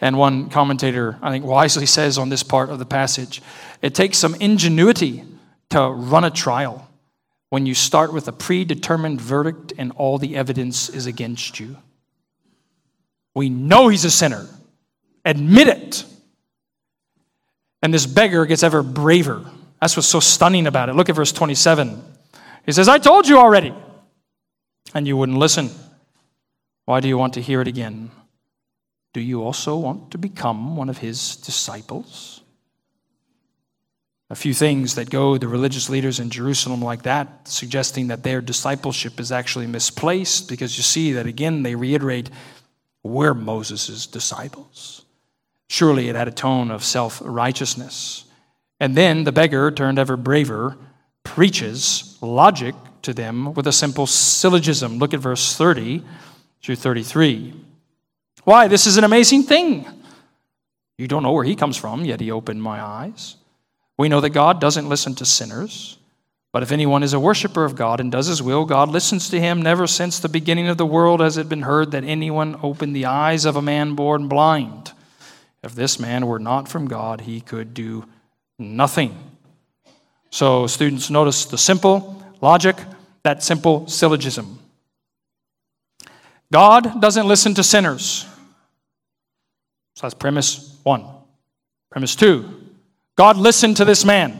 And 0.00 0.18
one 0.18 0.48
commentator, 0.48 1.18
I 1.22 1.30
think, 1.30 1.44
wisely 1.44 1.86
says 1.86 2.18
on 2.18 2.28
this 2.28 2.42
part 2.42 2.70
of 2.70 2.78
the 2.78 2.86
passage 2.86 3.42
it 3.82 3.94
takes 3.94 4.18
some 4.18 4.34
ingenuity 4.36 5.24
to 5.70 5.80
run 5.80 6.24
a 6.24 6.30
trial 6.30 6.88
when 7.50 7.66
you 7.66 7.74
start 7.74 8.12
with 8.12 8.26
a 8.28 8.32
predetermined 8.32 9.20
verdict 9.20 9.72
and 9.76 9.92
all 9.92 10.18
the 10.18 10.34
evidence 10.34 10.88
is 10.88 11.06
against 11.06 11.60
you. 11.60 11.76
We 13.34 13.48
know 13.48 13.88
he's 13.88 14.04
a 14.04 14.10
sinner. 14.10 14.46
Admit 15.24 15.68
it. 15.68 16.04
And 17.82 17.92
this 17.92 18.06
beggar 18.06 18.46
gets 18.46 18.62
ever 18.62 18.82
braver. 18.82 19.44
That's 19.80 19.96
what's 19.96 20.08
so 20.08 20.20
stunning 20.20 20.66
about 20.66 20.88
it. 20.88 20.94
Look 20.94 21.08
at 21.08 21.16
verse 21.16 21.32
27. 21.32 22.02
He 22.64 22.72
says, 22.72 22.88
I 22.88 22.98
told 22.98 23.26
you 23.26 23.38
already, 23.38 23.74
and 24.94 25.06
you 25.06 25.16
wouldn't 25.16 25.38
listen. 25.38 25.70
Why 26.84 27.00
do 27.00 27.08
you 27.08 27.18
want 27.18 27.34
to 27.34 27.42
hear 27.42 27.60
it 27.60 27.68
again? 27.68 28.10
Do 29.12 29.20
you 29.20 29.42
also 29.42 29.76
want 29.76 30.12
to 30.12 30.18
become 30.18 30.76
one 30.76 30.88
of 30.88 30.98
his 30.98 31.36
disciples? 31.36 32.42
A 34.30 34.34
few 34.34 34.54
things 34.54 34.94
that 34.94 35.10
go 35.10 35.36
the 35.36 35.48
religious 35.48 35.90
leaders 35.90 36.18
in 36.18 36.30
Jerusalem 36.30 36.80
like 36.80 37.02
that, 37.02 37.46
suggesting 37.46 38.06
that 38.06 38.22
their 38.22 38.40
discipleship 38.40 39.20
is 39.20 39.30
actually 39.30 39.66
misplaced, 39.66 40.48
because 40.48 40.76
you 40.76 40.82
see 40.82 41.12
that 41.12 41.26
again 41.26 41.62
they 41.62 41.74
reiterate 41.74 42.30
we're 43.02 43.34
Moses' 43.34 44.06
disciples. 44.06 45.01
Surely 45.72 46.10
it 46.10 46.16
had 46.16 46.28
a 46.28 46.32
tone 46.32 46.70
of 46.70 46.84
self 46.84 47.22
righteousness. 47.24 48.26
And 48.78 48.94
then 48.94 49.24
the 49.24 49.32
beggar, 49.32 49.70
turned 49.70 49.98
ever 49.98 50.18
braver, 50.18 50.76
preaches 51.24 52.18
logic 52.20 52.74
to 53.00 53.14
them 53.14 53.54
with 53.54 53.66
a 53.66 53.72
simple 53.72 54.06
syllogism. 54.06 54.98
Look 54.98 55.14
at 55.14 55.20
verse 55.20 55.56
30 55.56 56.04
through 56.62 56.76
33. 56.76 57.54
Why, 58.44 58.68
this 58.68 58.86
is 58.86 58.98
an 58.98 59.04
amazing 59.04 59.44
thing. 59.44 59.86
You 60.98 61.08
don't 61.08 61.22
know 61.22 61.32
where 61.32 61.42
he 61.42 61.56
comes 61.56 61.78
from, 61.78 62.04
yet 62.04 62.20
he 62.20 62.30
opened 62.30 62.62
my 62.62 62.78
eyes. 62.78 63.36
We 63.96 64.10
know 64.10 64.20
that 64.20 64.30
God 64.30 64.60
doesn't 64.60 64.90
listen 64.90 65.14
to 65.14 65.24
sinners. 65.24 65.96
But 66.52 66.62
if 66.62 66.70
anyone 66.70 67.02
is 67.02 67.14
a 67.14 67.20
worshiper 67.20 67.64
of 67.64 67.76
God 67.76 67.98
and 67.98 68.12
does 68.12 68.26
his 68.26 68.42
will, 68.42 68.66
God 68.66 68.90
listens 68.90 69.30
to 69.30 69.40
him. 69.40 69.62
Never 69.62 69.86
since 69.86 70.18
the 70.18 70.28
beginning 70.28 70.68
of 70.68 70.76
the 70.76 70.84
world 70.84 71.20
has 71.20 71.38
it 71.38 71.48
been 71.48 71.62
heard 71.62 71.92
that 71.92 72.04
anyone 72.04 72.60
opened 72.62 72.94
the 72.94 73.06
eyes 73.06 73.46
of 73.46 73.56
a 73.56 73.62
man 73.62 73.94
born 73.94 74.28
blind. 74.28 74.81
If 75.62 75.74
this 75.74 75.98
man 75.98 76.26
were 76.26 76.38
not 76.38 76.68
from 76.68 76.88
God, 76.88 77.22
he 77.22 77.40
could 77.40 77.74
do 77.74 78.04
nothing. 78.58 79.16
So, 80.30 80.66
students, 80.66 81.10
notice 81.10 81.44
the 81.44 81.58
simple 81.58 82.22
logic, 82.40 82.76
that 83.22 83.42
simple 83.42 83.86
syllogism. 83.86 84.58
God 86.52 87.00
doesn't 87.00 87.26
listen 87.26 87.54
to 87.54 87.62
sinners. 87.62 88.26
So 89.96 90.02
that's 90.02 90.14
premise 90.14 90.78
one. 90.82 91.04
Premise 91.90 92.16
two 92.16 92.48
God 93.16 93.36
listened 93.36 93.76
to 93.78 93.84
this 93.84 94.04
man. 94.04 94.38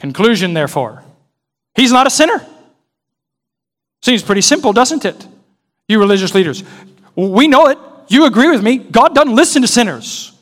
Conclusion, 0.00 0.54
therefore, 0.54 1.04
he's 1.74 1.92
not 1.92 2.06
a 2.06 2.10
sinner. 2.10 2.44
Seems 4.02 4.22
pretty 4.22 4.40
simple, 4.40 4.72
doesn't 4.72 5.04
it? 5.04 5.26
You 5.88 5.98
religious 6.00 6.34
leaders. 6.34 6.64
We 7.14 7.46
know 7.46 7.68
it. 7.68 7.78
You 8.08 8.26
agree 8.26 8.50
with 8.50 8.62
me. 8.62 8.78
God 8.78 9.14
doesn't 9.14 9.34
listen 9.34 9.62
to 9.62 9.68
sinners. 9.68 10.32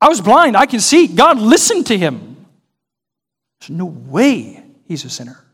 I 0.00 0.08
was 0.08 0.20
blind. 0.20 0.56
I 0.56 0.66
can 0.66 0.80
see. 0.80 1.06
God 1.08 1.38
listened 1.38 1.86
to 1.86 1.98
him. 1.98 2.46
There's 3.60 3.70
no 3.70 3.86
way 3.86 4.62
he's 4.86 5.04
a 5.04 5.10
sinner. 5.10 5.44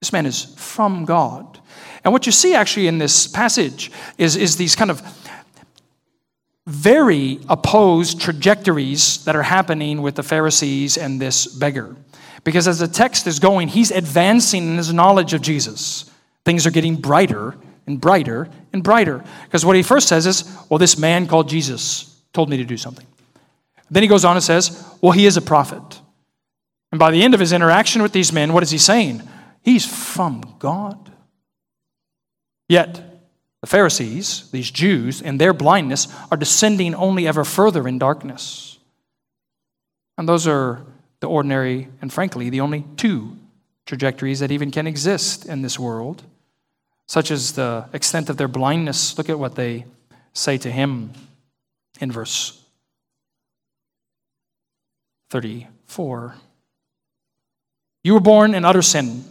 This 0.00 0.12
man 0.12 0.26
is 0.26 0.54
from 0.56 1.04
God. 1.04 1.58
And 2.04 2.12
what 2.12 2.26
you 2.26 2.32
see 2.32 2.54
actually 2.54 2.86
in 2.86 2.98
this 2.98 3.26
passage 3.26 3.90
is, 4.16 4.36
is 4.36 4.56
these 4.56 4.74
kind 4.74 4.90
of 4.90 5.02
very 6.66 7.40
opposed 7.48 8.20
trajectories 8.20 9.24
that 9.24 9.36
are 9.36 9.42
happening 9.42 10.02
with 10.02 10.14
the 10.14 10.22
Pharisees 10.22 10.96
and 10.96 11.20
this 11.20 11.46
beggar. 11.46 11.96
Because 12.44 12.68
as 12.68 12.78
the 12.78 12.88
text 12.88 13.26
is 13.26 13.38
going, 13.38 13.68
he's 13.68 13.90
advancing 13.90 14.68
in 14.68 14.76
his 14.76 14.92
knowledge 14.92 15.34
of 15.34 15.42
Jesus. 15.42 16.10
Things 16.44 16.66
are 16.66 16.70
getting 16.70 16.96
brighter 16.96 17.54
and 17.90 18.00
brighter 18.00 18.48
and 18.72 18.82
brighter. 18.82 19.22
Because 19.44 19.66
what 19.66 19.76
he 19.76 19.82
first 19.82 20.08
says 20.08 20.26
is, 20.26 20.44
Well, 20.68 20.78
this 20.78 20.96
man 20.96 21.26
called 21.26 21.48
Jesus 21.48 22.16
told 22.32 22.48
me 22.48 22.56
to 22.58 22.64
do 22.64 22.76
something. 22.76 23.06
Then 23.90 24.02
he 24.02 24.08
goes 24.08 24.24
on 24.24 24.36
and 24.36 24.42
says, 24.42 24.86
Well, 25.00 25.12
he 25.12 25.26
is 25.26 25.36
a 25.36 25.42
prophet. 25.42 26.00
And 26.92 26.98
by 26.98 27.10
the 27.10 27.22
end 27.22 27.34
of 27.34 27.40
his 27.40 27.52
interaction 27.52 28.02
with 28.02 28.12
these 28.12 28.32
men, 28.32 28.52
what 28.52 28.62
is 28.62 28.70
he 28.70 28.78
saying? 28.78 29.22
He's 29.62 29.86
from 29.86 30.56
God. 30.58 31.10
Yet, 32.68 33.02
the 33.60 33.66
Pharisees, 33.66 34.50
these 34.52 34.70
Jews, 34.70 35.20
in 35.20 35.38
their 35.38 35.52
blindness, 35.52 36.08
are 36.30 36.36
descending 36.36 36.94
only 36.94 37.28
ever 37.28 37.44
further 37.44 37.86
in 37.86 37.98
darkness. 37.98 38.78
And 40.16 40.28
those 40.28 40.46
are 40.46 40.84
the 41.20 41.28
ordinary 41.28 41.88
and, 42.00 42.12
frankly, 42.12 42.48
the 42.48 42.60
only 42.60 42.84
two 42.96 43.36
trajectories 43.86 44.40
that 44.40 44.50
even 44.50 44.70
can 44.70 44.86
exist 44.86 45.46
in 45.46 45.62
this 45.62 45.78
world, 45.78 46.22
such 47.10 47.32
as 47.32 47.54
the 47.54 47.84
extent 47.92 48.30
of 48.30 48.36
their 48.36 48.46
blindness. 48.46 49.18
Look 49.18 49.28
at 49.28 49.36
what 49.36 49.56
they 49.56 49.84
say 50.32 50.56
to 50.58 50.70
him 50.70 51.10
in 51.98 52.12
verse 52.12 52.64
34. 55.30 56.36
You 58.04 58.14
were 58.14 58.20
born 58.20 58.54
in 58.54 58.64
utter 58.64 58.80
sin, 58.80 59.24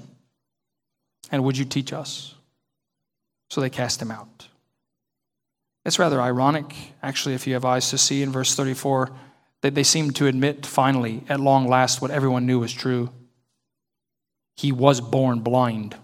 and 1.31 1.45
would 1.45 1.57
you 1.57 1.63
teach 1.63 1.93
us? 1.93 2.35
So 3.49 3.61
they 3.61 3.69
cast 3.69 4.01
him 4.01 4.11
out. 4.11 4.49
It's 5.85 5.99
rather 5.99 6.19
ironic, 6.19 6.75
actually, 7.01 7.33
if 7.33 7.47
you 7.47 7.53
have 7.53 7.63
eyes 7.63 7.89
to 7.91 7.97
see 7.97 8.21
in 8.21 8.29
verse 8.29 8.55
34, 8.55 9.09
that 9.61 9.73
they 9.73 9.83
seem 9.83 10.11
to 10.11 10.27
admit 10.27 10.65
finally, 10.65 11.23
at 11.29 11.39
long 11.39 11.65
last, 11.65 12.01
what 12.01 12.11
everyone 12.11 12.45
knew 12.45 12.59
was 12.59 12.73
true. 12.73 13.09
He 14.57 14.73
was 14.73 14.99
born 14.99 15.39
blind. 15.39 15.95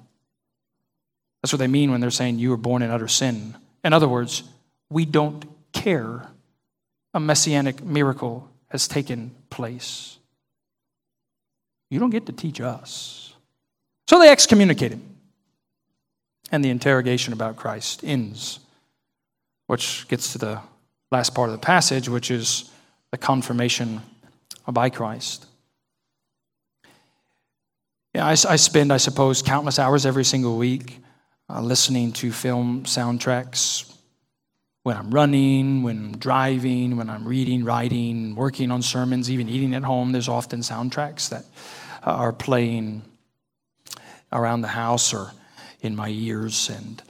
That's 1.45 1.53
what 1.53 1.59
they 1.59 1.67
mean 1.67 1.91
when 1.91 2.01
they're 2.01 2.09
saying 2.09 2.39
you 2.39 2.49
were 2.49 2.57
born 2.57 2.81
in 2.81 2.89
utter 2.89 3.07
sin. 3.07 3.55
In 3.83 3.93
other 3.93 4.07
words, 4.07 4.41
we 4.89 5.05
don't 5.05 5.45
care. 5.73 6.27
A 7.13 7.19
messianic 7.19 7.83
miracle 7.83 8.49
has 8.69 8.87
taken 8.87 9.29
place. 9.51 10.17
You 11.91 11.99
don't 11.99 12.09
get 12.09 12.25
to 12.25 12.31
teach 12.31 12.59
us. 12.61 13.35
So 14.09 14.17
they 14.17 14.31
excommunicate 14.31 14.93
him 14.93 15.03
and 16.51 16.65
the 16.65 16.71
interrogation 16.71 17.31
about 17.31 17.57
Christ 17.57 18.03
ends, 18.03 18.57
which 19.67 20.07
gets 20.07 20.31
to 20.31 20.39
the 20.39 20.61
last 21.11 21.35
part 21.35 21.49
of 21.49 21.53
the 21.53 21.63
passage, 21.63 22.09
which 22.09 22.31
is 22.31 22.71
the 23.11 23.19
confirmation 23.19 24.01
by 24.67 24.89
Christ. 24.89 25.45
Yeah, 28.15 28.25
I, 28.25 28.31
I 28.31 28.55
spend, 28.55 28.91
I 28.91 28.97
suppose, 28.97 29.43
countless 29.43 29.77
hours 29.77 30.07
every 30.07 30.25
single 30.25 30.57
week 30.57 31.03
uh, 31.49 31.61
listening 31.61 32.11
to 32.13 32.31
film 32.31 32.83
soundtracks 32.83 33.91
when 34.83 34.97
I'm 34.97 35.11
running, 35.11 35.83
when 35.83 35.97
I'm 35.97 36.17
driving, 36.17 36.97
when 36.97 37.09
I'm 37.09 37.27
reading, 37.27 37.63
writing, 37.63 38.35
working 38.35 38.71
on 38.71 38.81
sermons, 38.81 39.31
even 39.31 39.49
eating 39.49 39.73
at 39.73 39.83
home. 39.83 40.11
There's 40.11 40.29
often 40.29 40.59
soundtracks 40.59 41.29
that 41.29 41.45
uh, 42.05 42.11
are 42.11 42.33
playing 42.33 43.01
around 44.31 44.61
the 44.61 44.67
house 44.67 45.13
or 45.13 45.31
in 45.81 45.95
my 45.95 46.09
ears. 46.09 46.69
And 46.69 47.01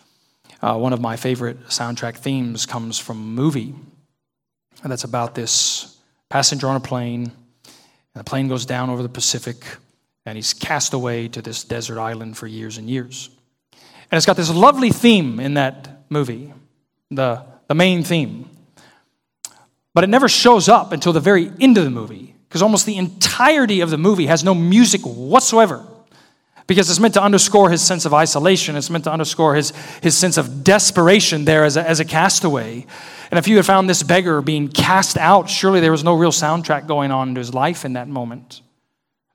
uh, 0.62 0.78
one 0.78 0.94
of 0.94 1.02
my 1.02 1.16
favorite 1.18 1.68
soundtrack 1.68 2.18
themes 2.18 2.66
comes 2.66 2.98
from 2.98 3.18
a 3.18 3.26
movie 3.42 3.76
that's 4.84 5.04
about 5.04 5.36
this 5.36 5.98
passenger 6.30 6.68
on 6.68 6.76
a 6.76 6.80
plane. 6.80 7.24
And 7.24 7.34
the 8.14 8.24
plane 8.24 8.48
goes 8.48 8.66
down 8.66 8.90
over 8.90 9.04
the 9.04 9.10
Pacific, 9.10 9.66
and 10.26 10.38
he's 10.38 10.54
cast 10.54 10.94
away 10.94 11.28
to 11.30 11.42
this 11.42 11.64
desert 11.64 12.00
island 12.00 12.38
for 12.38 12.48
years 12.48 12.78
and 12.78 12.90
years. 12.90 13.30
And 14.16 14.18
it's 14.18 14.26
got 14.26 14.38
this 14.38 14.50
lovely 14.50 14.92
theme 14.92 15.42
in 15.42 15.56
that 15.56 15.90
movie, 16.10 16.54
the, 17.12 17.44
the 17.68 17.76
main 17.76 18.02
theme. 18.02 18.50
But 19.94 20.06
it 20.06 20.08
never 20.08 20.30
shows 20.30 20.70
up 20.70 20.94
until 20.94 21.12
the 21.12 21.20
very 21.20 21.52
end 21.60 21.78
of 21.78 21.84
the 21.84 21.90
movie, 21.90 22.34
because 22.48 22.62
almost 22.62 22.86
the 22.86 22.96
entirety 22.96 23.82
of 23.82 23.90
the 23.90 23.98
movie 23.98 24.28
has 24.28 24.42
no 24.42 24.56
music 24.56 25.02
whatsoever 25.02 25.86
because 26.66 26.90
it's 26.90 26.98
meant 26.98 27.16
to 27.16 27.22
underscore 27.22 27.70
his 27.70 27.82
sense 27.82 28.06
of 28.06 28.14
isolation. 28.14 28.78
It's 28.78 28.90
meant 28.90 29.04
to 29.04 29.12
underscore 29.12 29.54
his, 29.54 29.74
his 30.02 30.18
sense 30.18 30.38
of 30.38 30.64
desperation 30.64 31.44
there 31.44 31.66
as 31.66 31.76
a, 31.76 31.86
as 31.86 32.00
a 32.00 32.06
castaway. 32.06 32.86
And 33.32 33.38
if 33.38 33.50
you 33.50 33.58
had 33.58 33.66
found 33.66 33.90
this 33.90 34.02
beggar 34.02 34.42
being 34.42 34.70
cast 34.70 35.18
out, 35.18 35.50
surely 35.50 35.82
there 35.82 35.92
was 35.92 36.06
no 36.06 36.14
real 36.14 36.32
soundtrack 36.32 36.88
going 36.88 37.12
on 37.12 37.28
in 37.28 37.36
his 37.36 37.54
life 37.54 37.84
in 37.84 37.92
that 37.94 38.08
moment. 38.08 38.62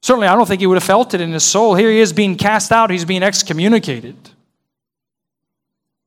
Certainly, 0.00 0.28
I 0.28 0.34
don't 0.34 0.48
think 0.48 0.62
he 0.62 0.66
would 0.66 0.78
have 0.78 0.84
felt 0.84 1.12
it 1.12 1.20
in 1.20 1.32
his 1.32 1.44
soul. 1.44 1.74
Here 1.74 1.90
he 1.90 1.98
is 1.98 2.14
being 2.14 2.36
cast 2.36 2.72
out, 2.72 2.88
he's 2.88 3.04
being 3.04 3.22
excommunicated. 3.22 4.16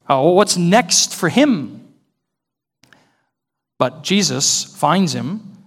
Oh, 0.10 0.32
what's 0.32 0.58
next 0.58 1.16
for 1.16 1.30
him? 1.30 1.94
But 3.78 4.04
Jesus 4.04 4.63
finds 4.63 5.13
him, 5.13 5.58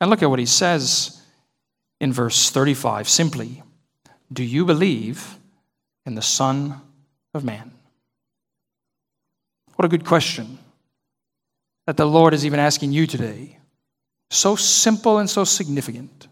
and 0.00 0.10
look 0.10 0.22
at 0.22 0.30
what 0.30 0.38
he 0.38 0.46
says 0.46 1.22
in 2.00 2.12
verse 2.12 2.50
35 2.50 3.08
simply 3.08 3.62
do 4.32 4.42
you 4.42 4.64
believe 4.64 5.38
in 6.06 6.14
the 6.14 6.22
Son 6.22 6.80
of 7.32 7.44
Man? 7.44 7.70
What 9.76 9.84
a 9.84 9.88
good 9.88 10.04
question 10.04 10.58
that 11.86 11.96
the 11.96 12.06
Lord 12.06 12.34
is 12.34 12.44
even 12.44 12.58
asking 12.58 12.92
you 12.92 13.06
today. 13.06 13.58
So 14.30 14.56
simple 14.56 15.18
and 15.18 15.28
so 15.28 15.44
significant. 15.44 16.28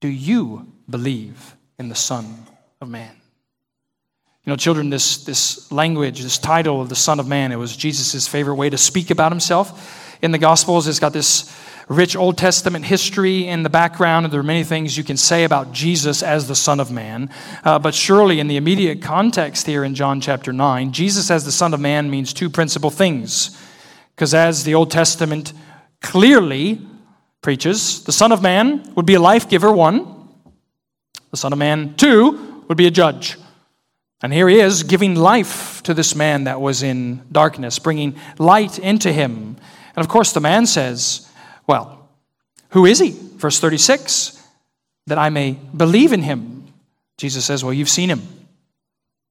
Do 0.00 0.08
you 0.08 0.72
believe 0.88 1.56
in 1.78 1.88
the 1.88 1.94
Son 1.94 2.46
of 2.80 2.88
Man? 2.88 3.14
You 4.44 4.50
know, 4.52 4.56
children, 4.56 4.90
this, 4.90 5.24
this 5.24 5.72
language, 5.72 6.20
this 6.20 6.36
title 6.36 6.82
of 6.82 6.90
the 6.90 6.94
Son 6.94 7.18
of 7.18 7.26
Man, 7.26 7.50
it 7.50 7.56
was 7.56 7.74
Jesus' 7.74 8.28
favorite 8.28 8.56
way 8.56 8.68
to 8.68 8.76
speak 8.76 9.10
about 9.10 9.32
himself. 9.32 10.18
in 10.20 10.32
the 10.32 10.38
Gospels. 10.38 10.86
It's 10.86 10.98
got 10.98 11.14
this 11.14 11.54
rich 11.88 12.14
Old 12.14 12.36
Testament 12.36 12.84
history 12.84 13.46
in 13.46 13.62
the 13.62 13.70
background, 13.70 14.26
and 14.26 14.32
there 14.32 14.40
are 14.40 14.44
many 14.44 14.64
things 14.64 14.96
you 14.98 15.04
can 15.04 15.16
say 15.16 15.44
about 15.44 15.72
Jesus 15.72 16.22
as 16.22 16.46
the 16.46 16.54
Son 16.54 16.78
of 16.78 16.90
Man. 16.90 17.30
Uh, 17.62 17.78
but 17.78 17.94
surely, 17.94 18.38
in 18.38 18.46
the 18.46 18.56
immediate 18.56 19.00
context 19.00 19.66
here 19.66 19.82
in 19.82 19.94
John 19.94 20.20
chapter 20.20 20.52
9, 20.52 20.92
Jesus 20.92 21.30
as 21.30 21.44
the 21.44 21.52
Son 21.52 21.72
of 21.72 21.80
Man 21.80 22.10
means 22.10 22.32
two 22.32 22.50
principal 22.50 22.90
things. 22.90 23.58
Because 24.14 24.34
as 24.34 24.64
the 24.64 24.74
Old 24.74 24.90
Testament 24.90 25.52
clearly 26.00 26.80
preaches, 27.40 28.04
the 28.04 28.12
Son 28.12 28.30
of 28.30 28.42
Man 28.42 28.92
would 28.94 29.06
be 29.06 29.14
a 29.14 29.20
life 29.20 29.48
giver, 29.48 29.72
one. 29.72 30.28
The 31.30 31.36
Son 31.38 31.52
of 31.52 31.58
Man, 31.58 31.94
two, 31.96 32.62
would 32.68 32.78
be 32.78 32.86
a 32.86 32.90
judge. 32.90 33.38
And 34.22 34.32
here 34.32 34.48
he 34.48 34.60
is 34.60 34.84
giving 34.84 35.16
life 35.16 35.82
to 35.82 35.94
this 35.94 36.14
man 36.14 36.44
that 36.44 36.60
was 36.60 36.82
in 36.82 37.22
darkness, 37.30 37.78
bringing 37.78 38.16
light 38.38 38.78
into 38.78 39.12
him. 39.12 39.56
And 39.96 40.04
of 40.04 40.08
course, 40.08 40.32
the 40.32 40.40
man 40.40 40.66
says, 40.66 41.30
Well, 41.66 42.08
who 42.70 42.86
is 42.86 42.98
he? 42.98 43.10
Verse 43.10 43.60
36 43.60 44.40
that 45.06 45.18
I 45.18 45.28
may 45.28 45.58
believe 45.76 46.12
in 46.12 46.22
him. 46.22 46.64
Jesus 47.18 47.44
says, 47.44 47.62
Well, 47.62 47.72
you've 47.72 47.88
seen 47.88 48.08
him. 48.08 48.22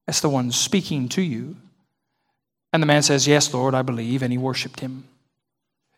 That's 0.05 0.21
the 0.21 0.29
one 0.29 0.51
speaking 0.51 1.09
to 1.09 1.21
you. 1.21 1.55
And 2.71 2.81
the 2.81 2.87
man 2.87 3.03
says, 3.03 3.27
Yes, 3.27 3.53
Lord, 3.53 3.73
I 3.73 3.81
believe. 3.81 4.21
And 4.21 4.31
he 4.31 4.37
worshiped 4.37 4.79
him. 4.79 5.05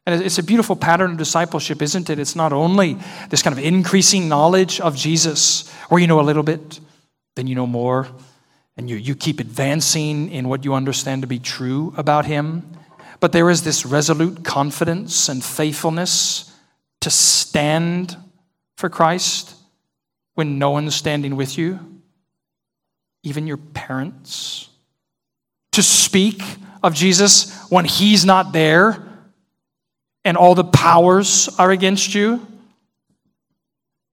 And 0.06 0.21
it's 0.21 0.38
a 0.38 0.43
beautiful 0.43 0.76
pattern 0.76 1.12
of 1.12 1.17
discipleship, 1.17 1.82
isn't 1.82 2.10
it? 2.10 2.19
It's 2.19 2.36
not 2.36 2.54
only 2.54 2.98
this 3.30 3.41
kind 3.41 3.58
of 3.58 3.63
increasing 3.63 4.30
knowledge 4.30 4.80
of 4.80 4.95
Jesus, 4.95 5.69
where 5.89 6.00
you 6.00 6.08
know 6.08 6.19
a 6.19 6.21
little 6.21 6.43
bit, 6.43 6.80
then 7.36 7.48
you 7.48 7.56
know 7.56 7.65
more 7.65 8.08
and 8.78 8.90
you, 8.90 8.98
you 8.98 9.16
keep 9.16 9.40
advancing 9.40 10.30
in 10.30 10.50
what 10.50 10.66
you 10.66 10.74
understand 10.74 11.22
to 11.22 11.28
be 11.28 11.40
true 11.40 11.94
about 11.98 12.26
Him. 12.26 12.70
But 13.20 13.32
there 13.32 13.50
is 13.50 13.64
this 13.64 13.86
resolute 13.86 14.44
confidence 14.44 15.30
and 15.30 15.44
faithfulness 15.44 16.52
to 17.02 17.10
stand 17.10 18.18
for 18.78 18.90
Christ 18.90 19.56
when 20.34 20.60
no 20.60 20.72
one's 20.72 20.96
standing 20.96 21.38
with 21.38 21.58
you, 21.58 21.80
even 23.24 23.48
your 23.48 23.58
parents. 23.58 24.70
To 25.74 25.84
speak 25.84 26.42
of 26.84 26.94
Jesus 26.94 27.70
when 27.70 27.86
He's 27.86 28.26
not 28.26 28.52
there 28.52 29.02
and 30.26 30.36
all 30.36 30.56
the 30.56 30.64
powers 30.66 31.48
are 31.58 31.72
against 31.72 32.14
you. 32.14 32.46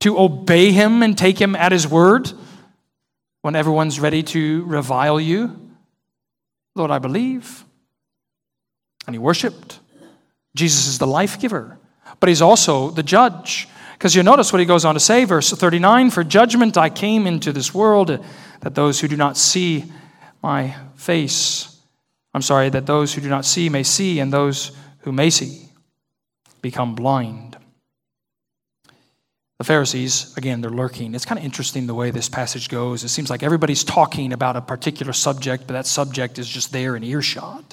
To 0.00 0.18
obey 0.18 0.70
Him 0.70 1.02
and 1.02 1.18
take 1.18 1.40
Him 1.40 1.56
at 1.56 1.72
His 1.72 1.88
word 1.88 2.32
when 3.42 3.54
everyone's 3.54 4.00
ready 4.00 4.22
to 4.22 4.64
revile 4.64 5.20
you? 5.20 5.70
Lord, 6.74 6.90
I 6.90 6.98
believe. 6.98 7.64
And 9.06 9.14
he 9.14 9.18
worshiped. 9.18 9.80
Jesus 10.54 10.86
is 10.86 10.98
the 10.98 11.06
life 11.06 11.40
giver, 11.40 11.78
but 12.20 12.28
he's 12.28 12.42
also 12.42 12.90
the 12.90 13.02
judge. 13.02 13.68
Because 13.94 14.14
you 14.14 14.22
notice 14.22 14.52
what 14.52 14.60
he 14.60 14.66
goes 14.66 14.84
on 14.84 14.94
to 14.94 15.00
say, 15.00 15.24
verse 15.24 15.50
39 15.50 16.10
For 16.10 16.24
judgment 16.24 16.76
I 16.76 16.90
came 16.90 17.26
into 17.26 17.52
this 17.52 17.72
world, 17.72 18.24
that 18.60 18.74
those 18.74 19.00
who 19.00 19.08
do 19.08 19.16
not 19.16 19.36
see 19.36 19.84
my 20.42 20.74
face, 20.96 21.80
I'm 22.34 22.42
sorry, 22.42 22.68
that 22.70 22.86
those 22.86 23.14
who 23.14 23.20
do 23.20 23.28
not 23.28 23.44
see 23.44 23.68
may 23.68 23.82
see, 23.82 24.18
and 24.18 24.32
those 24.32 24.72
who 25.00 25.12
may 25.12 25.30
see 25.30 25.68
become 26.60 26.94
blind. 26.94 27.51
The 29.62 29.66
Pharisees, 29.66 30.36
again, 30.36 30.60
they're 30.60 30.72
lurking. 30.72 31.14
It's 31.14 31.24
kind 31.24 31.38
of 31.38 31.44
interesting 31.44 31.86
the 31.86 31.94
way 31.94 32.10
this 32.10 32.28
passage 32.28 32.68
goes. 32.68 33.04
It 33.04 33.10
seems 33.10 33.30
like 33.30 33.44
everybody's 33.44 33.84
talking 33.84 34.32
about 34.32 34.56
a 34.56 34.60
particular 34.60 35.12
subject, 35.12 35.68
but 35.68 35.74
that 35.74 35.86
subject 35.86 36.40
is 36.40 36.48
just 36.48 36.72
there 36.72 36.96
in 36.96 37.04
earshot. 37.04 37.72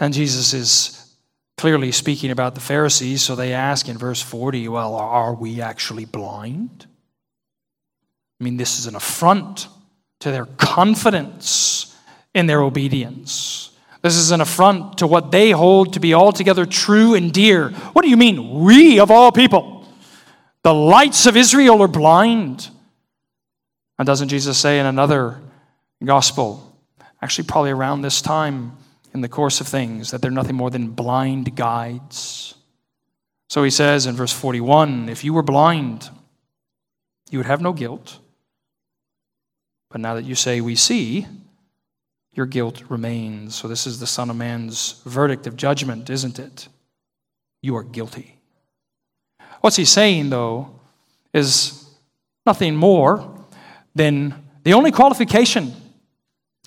And 0.00 0.12
Jesus 0.12 0.52
is 0.52 1.14
clearly 1.56 1.92
speaking 1.92 2.32
about 2.32 2.56
the 2.56 2.60
Pharisees, 2.60 3.22
so 3.22 3.36
they 3.36 3.52
ask 3.52 3.88
in 3.88 3.96
verse 3.96 4.20
40, 4.20 4.66
well, 4.66 4.96
are 4.96 5.32
we 5.32 5.60
actually 5.60 6.04
blind? 6.04 6.84
I 8.40 8.42
mean, 8.42 8.56
this 8.56 8.80
is 8.80 8.88
an 8.88 8.96
affront 8.96 9.68
to 10.18 10.32
their 10.32 10.46
confidence 10.46 11.96
in 12.34 12.46
their 12.46 12.60
obedience. 12.60 13.70
This 14.02 14.16
is 14.16 14.32
an 14.32 14.40
affront 14.40 14.98
to 14.98 15.06
what 15.06 15.30
they 15.30 15.52
hold 15.52 15.92
to 15.92 16.00
be 16.00 16.12
altogether 16.12 16.66
true 16.66 17.14
and 17.14 17.32
dear. 17.32 17.68
What 17.68 18.02
do 18.02 18.08
you 18.08 18.16
mean, 18.16 18.64
we 18.64 18.98
of 18.98 19.12
all 19.12 19.30
people? 19.30 19.73
The 20.64 20.74
lights 20.74 21.26
of 21.26 21.36
Israel 21.36 21.82
are 21.82 21.88
blind. 21.88 22.70
And 23.98 24.06
doesn't 24.06 24.28
Jesus 24.28 24.58
say 24.58 24.80
in 24.80 24.86
another 24.86 25.40
gospel, 26.02 26.76
actually, 27.22 27.46
probably 27.46 27.70
around 27.70 28.00
this 28.00 28.22
time 28.22 28.76
in 29.12 29.20
the 29.20 29.28
course 29.28 29.60
of 29.60 29.68
things, 29.68 30.10
that 30.10 30.20
they're 30.20 30.30
nothing 30.30 30.56
more 30.56 30.70
than 30.70 30.88
blind 30.88 31.54
guides? 31.54 32.54
So 33.50 33.62
he 33.62 33.70
says 33.70 34.06
in 34.06 34.16
verse 34.16 34.32
41 34.32 35.10
if 35.10 35.22
you 35.22 35.34
were 35.34 35.42
blind, 35.42 36.08
you 37.30 37.38
would 37.38 37.46
have 37.46 37.60
no 37.60 37.74
guilt. 37.74 38.18
But 39.90 40.00
now 40.00 40.14
that 40.14 40.24
you 40.24 40.34
say 40.34 40.60
we 40.60 40.76
see, 40.76 41.26
your 42.32 42.46
guilt 42.46 42.82
remains. 42.88 43.54
So 43.54 43.68
this 43.68 43.86
is 43.86 44.00
the 44.00 44.06
Son 44.06 44.30
of 44.30 44.36
Man's 44.36 45.02
verdict 45.04 45.46
of 45.46 45.56
judgment, 45.56 46.08
isn't 46.08 46.38
it? 46.38 46.68
You 47.62 47.76
are 47.76 47.84
guilty. 47.84 48.38
What's 49.64 49.76
he 49.76 49.86
saying, 49.86 50.28
though, 50.28 50.78
is 51.32 51.88
nothing 52.44 52.76
more 52.76 53.46
than 53.94 54.34
the 54.62 54.74
only 54.74 54.92
qualification 54.92 55.72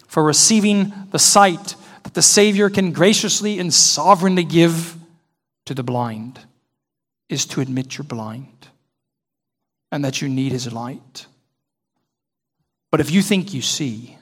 for 0.07 0.23
receiving 0.23 0.91
the 1.11 1.19
sight 1.19 1.75
that 2.01 2.15
the 2.15 2.23
Savior 2.23 2.71
can 2.71 2.93
graciously 2.93 3.59
and 3.59 3.71
sovereignly 3.71 4.43
give 4.43 4.95
to 5.67 5.75
the 5.75 5.83
blind 5.83 6.39
is 7.29 7.45
to 7.45 7.61
admit 7.61 7.99
you're 7.99 8.03
blind 8.03 8.67
and 9.91 10.03
that 10.03 10.19
you 10.23 10.27
need 10.27 10.51
His 10.51 10.73
light. 10.73 11.27
But 12.89 12.99
if 12.99 13.11
you 13.11 13.21
think 13.21 13.53
you 13.53 13.61
see, 13.61 14.17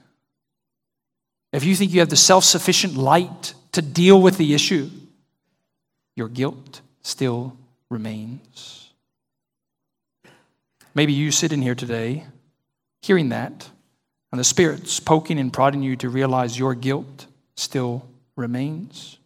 if 1.54 1.64
you 1.64 1.78
think 1.78 1.94
you 1.94 2.02
have 2.02 2.10
the 2.10 2.18
self 2.18 2.44
sufficient 2.44 2.98
light 2.98 3.54
to 3.72 3.82
deal 3.82 4.22
with 4.22 4.38
the 4.38 4.54
issue, 4.54 4.90
your 6.18 6.28
guilt 6.28 6.82
still 7.04 7.56
remains. 7.90 8.92
Maybe 10.94 11.14
you 11.14 11.32
sit 11.32 11.52
in 11.52 11.62
here 11.62 11.76
today 11.76 12.26
hearing 13.02 13.30
that, 13.30 13.70
and 14.32 14.40
the 14.40 14.44
Spirit's 14.44 15.00
poking 15.00 15.38
and 15.38 15.54
prodding 15.54 15.84
you 15.84 15.96
to 15.98 16.10
realize 16.10 16.58
your 16.58 16.74
guilt 16.74 17.28
still 17.56 18.08
remains 18.36 19.18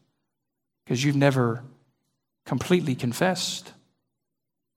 because 0.84 1.04
you've 1.04 1.16
never 1.16 1.64
completely 2.46 2.96
confessed 2.96 3.72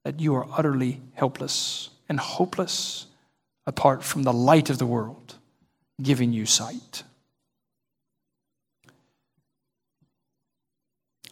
that 0.05 0.19
you 0.19 0.35
are 0.35 0.47
utterly 0.51 1.01
helpless 1.13 1.89
and 2.07 2.19
hopeless 2.19 3.07
apart 3.65 4.03
from 4.03 4.23
the 4.23 4.33
light 4.33 4.69
of 4.69 4.77
the 4.77 4.85
world 4.85 5.35
giving 6.01 6.33
you 6.33 6.45
sight. 6.45 7.03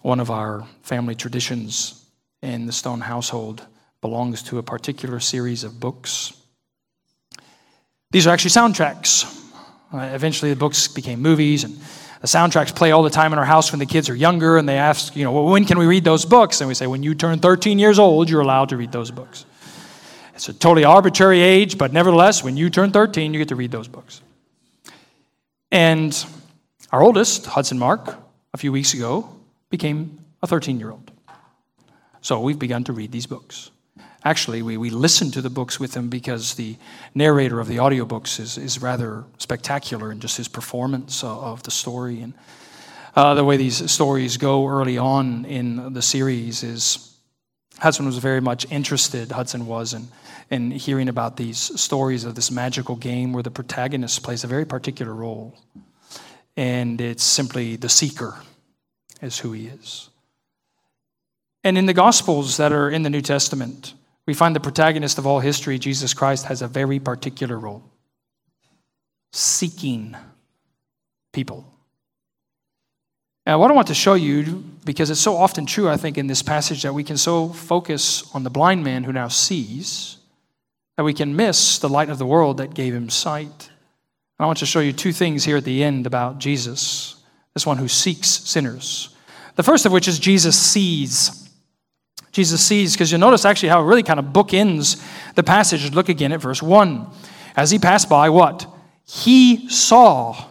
One 0.01 0.19
of 0.19 0.31
our 0.31 0.67
family 0.81 1.15
traditions 1.15 2.00
in 2.41 2.65
the 2.65 2.71
Stone 2.71 3.01
household 3.01 3.65
belongs 4.01 4.41
to 4.43 4.57
a 4.57 4.63
particular 4.63 5.19
series 5.19 5.63
of 5.63 5.79
books. 5.79 6.33
These 8.11 8.27
are 8.27 8.31
actually 8.31 8.51
soundtracks. 8.51 9.25
Uh, 9.93 10.09
eventually, 10.13 10.51
the 10.51 10.57
books 10.57 10.87
became 10.87 11.21
movies, 11.21 11.63
and 11.63 11.75
the 12.21 12.27
soundtracks 12.27 12.75
play 12.75 12.91
all 12.91 13.03
the 13.03 13.09
time 13.09 13.33
in 13.33 13.39
our 13.39 13.45
house 13.45 13.71
when 13.71 13.79
the 13.79 13.85
kids 13.85 14.09
are 14.09 14.15
younger, 14.15 14.57
and 14.57 14.67
they 14.67 14.77
ask, 14.77 15.15
you 15.15 15.23
know, 15.23 15.31
well, 15.31 15.45
when 15.45 15.65
can 15.65 15.77
we 15.77 15.85
read 15.85 16.03
those 16.03 16.25
books? 16.25 16.61
And 16.61 16.67
we 16.67 16.73
say, 16.73 16.87
when 16.87 17.03
you 17.03 17.13
turn 17.13 17.39
13 17.39 17.77
years 17.79 17.99
old, 17.99 18.29
you're 18.29 18.41
allowed 18.41 18.69
to 18.69 18.77
read 18.77 18.91
those 18.91 19.11
books. 19.11 19.45
It's 20.33 20.49
a 20.49 20.53
totally 20.53 20.85
arbitrary 20.85 21.41
age, 21.41 21.77
but 21.77 21.93
nevertheless, 21.93 22.43
when 22.43 22.57
you 22.57 22.69
turn 22.69 22.91
13, 22.91 23.33
you 23.33 23.39
get 23.39 23.49
to 23.49 23.55
read 23.55 23.71
those 23.71 23.87
books. 23.87 24.21
And 25.71 26.25
our 26.91 27.01
oldest, 27.01 27.45
Hudson 27.45 27.77
Mark, 27.77 28.17
a 28.53 28.57
few 28.57 28.71
weeks 28.71 28.93
ago, 28.93 29.29
became 29.69 30.19
a 30.41 30.47
13 30.47 30.79
year 30.79 30.91
old. 30.91 31.10
So 32.21 32.39
we've 32.39 32.59
begun 32.59 32.83
to 32.85 32.93
read 32.93 33.11
these 33.11 33.25
books. 33.25 33.71
Actually, 34.23 34.61
we, 34.61 34.77
we 34.77 34.91
listen 34.91 35.31
to 35.31 35.41
the 35.41 35.49
books 35.49 35.79
with 35.79 35.95
him 35.95 36.07
because 36.07 36.53
the 36.53 36.77
narrator 37.15 37.59
of 37.59 37.67
the 37.67 37.77
audiobooks 37.77 38.39
is, 38.39 38.57
is 38.57 38.79
rather 38.79 39.23
spectacular 39.39 40.11
in 40.11 40.19
just 40.19 40.37
his 40.37 40.47
performance 40.47 41.23
of, 41.23 41.43
of 41.43 41.63
the 41.63 41.71
story. 41.71 42.21
And 42.21 42.33
uh, 43.15 43.33
the 43.33 43.43
way 43.43 43.57
these 43.57 43.91
stories 43.91 44.37
go 44.37 44.67
early 44.67 44.99
on 44.99 45.45
in 45.45 45.93
the 45.93 46.03
series 46.03 46.61
is 46.61 47.17
Hudson 47.79 48.05
was 48.05 48.19
very 48.19 48.41
much 48.41 48.71
interested, 48.71 49.31
Hudson 49.31 49.65
was, 49.65 49.95
in, 49.95 50.07
in 50.51 50.69
hearing 50.69 51.09
about 51.09 51.37
these 51.37 51.57
stories 51.81 52.23
of 52.23 52.35
this 52.35 52.51
magical 52.51 52.95
game 52.95 53.33
where 53.33 53.41
the 53.41 53.49
protagonist 53.49 54.21
plays 54.21 54.43
a 54.43 54.47
very 54.47 54.65
particular 54.65 55.15
role. 55.15 55.57
And 56.55 57.01
it's 57.01 57.23
simply 57.23 57.77
the 57.77 57.89
seeker, 57.89 58.35
is 59.19 59.39
who 59.39 59.53
he 59.53 59.65
is. 59.65 60.10
And 61.63 61.77
in 61.77 61.85
the 61.85 61.93
Gospels 61.93 62.57
that 62.57 62.71
are 62.71 62.89
in 62.89 63.03
the 63.03 63.09
New 63.09 63.21
Testament, 63.21 63.93
we 64.25 64.33
find 64.33 64.55
the 64.55 64.59
protagonist 64.59 65.17
of 65.17 65.27
all 65.27 65.39
history, 65.39 65.77
Jesus 65.77 66.13
Christ, 66.13 66.45
has 66.45 66.61
a 66.61 66.67
very 66.67 66.99
particular 66.99 67.57
role 67.57 67.83
seeking 69.33 70.15
people. 71.31 71.65
Now, 73.45 73.59
what 73.59 73.71
I 73.71 73.73
want 73.73 73.87
to 73.87 73.93
show 73.93 74.13
you, 74.13 74.63
because 74.85 75.09
it's 75.09 75.21
so 75.21 75.35
often 75.35 75.65
true, 75.65 75.89
I 75.89 75.97
think, 75.97 76.17
in 76.17 76.27
this 76.27 76.43
passage, 76.43 76.83
that 76.83 76.93
we 76.93 77.03
can 77.03 77.17
so 77.17 77.49
focus 77.49 78.29
on 78.35 78.43
the 78.43 78.49
blind 78.49 78.83
man 78.83 79.03
who 79.03 79.13
now 79.13 79.29
sees 79.29 80.17
that 80.97 81.03
we 81.03 81.13
can 81.13 81.35
miss 81.35 81.79
the 81.79 81.89
light 81.89 82.09
of 82.09 82.17
the 82.17 82.25
world 82.25 82.57
that 82.57 82.73
gave 82.73 82.93
him 82.93 83.09
sight. 83.09 83.69
And 84.37 84.43
I 84.43 84.45
want 84.45 84.59
to 84.59 84.65
show 84.65 84.79
you 84.79 84.93
two 84.93 85.13
things 85.13 85.43
here 85.43 85.57
at 85.57 85.63
the 85.63 85.83
end 85.83 86.05
about 86.05 86.37
Jesus, 86.37 87.15
this 87.53 87.65
one 87.65 87.77
who 87.77 87.87
seeks 87.87 88.27
sinners. 88.27 89.15
The 89.55 89.63
first 89.63 89.85
of 89.85 89.91
which 89.91 90.07
is 90.07 90.19
Jesus 90.19 90.57
sees. 90.57 91.49
Jesus 92.31 92.63
sees, 92.63 92.93
because 92.93 93.11
you'll 93.11 93.19
notice 93.19 93.43
actually 93.43 93.69
how 93.69 93.81
it 93.81 93.85
really 93.85 94.03
kind 94.03 94.19
of 94.19 94.27
bookends 94.27 95.03
the 95.35 95.43
passage. 95.43 95.93
Look 95.93 96.09
again 96.09 96.31
at 96.31 96.41
verse 96.41 96.61
1. 96.61 97.07
As 97.55 97.71
he 97.71 97.79
passed 97.79 98.09
by, 98.09 98.29
what? 98.29 98.65
He 99.05 99.67
saw 99.69 100.45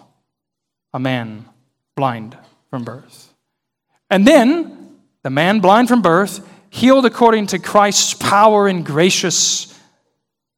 a 0.92 1.00
man 1.00 1.46
blind 1.96 2.36
from 2.68 2.84
birth. 2.84 3.32
And 4.10 4.26
then 4.26 4.96
the 5.22 5.30
man 5.30 5.60
blind 5.60 5.88
from 5.88 6.02
birth, 6.02 6.46
healed 6.68 7.06
according 7.06 7.46
to 7.48 7.58
Christ's 7.58 8.14
power 8.14 8.68
and 8.68 8.84
gracious 8.84 9.78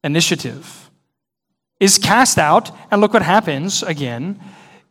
initiative, 0.03 0.89
is 1.79 1.97
cast 1.97 2.37
out. 2.37 2.71
And 2.91 2.99
look 2.99 3.13
what 3.13 3.23
happens 3.23 3.81
again 3.83 4.41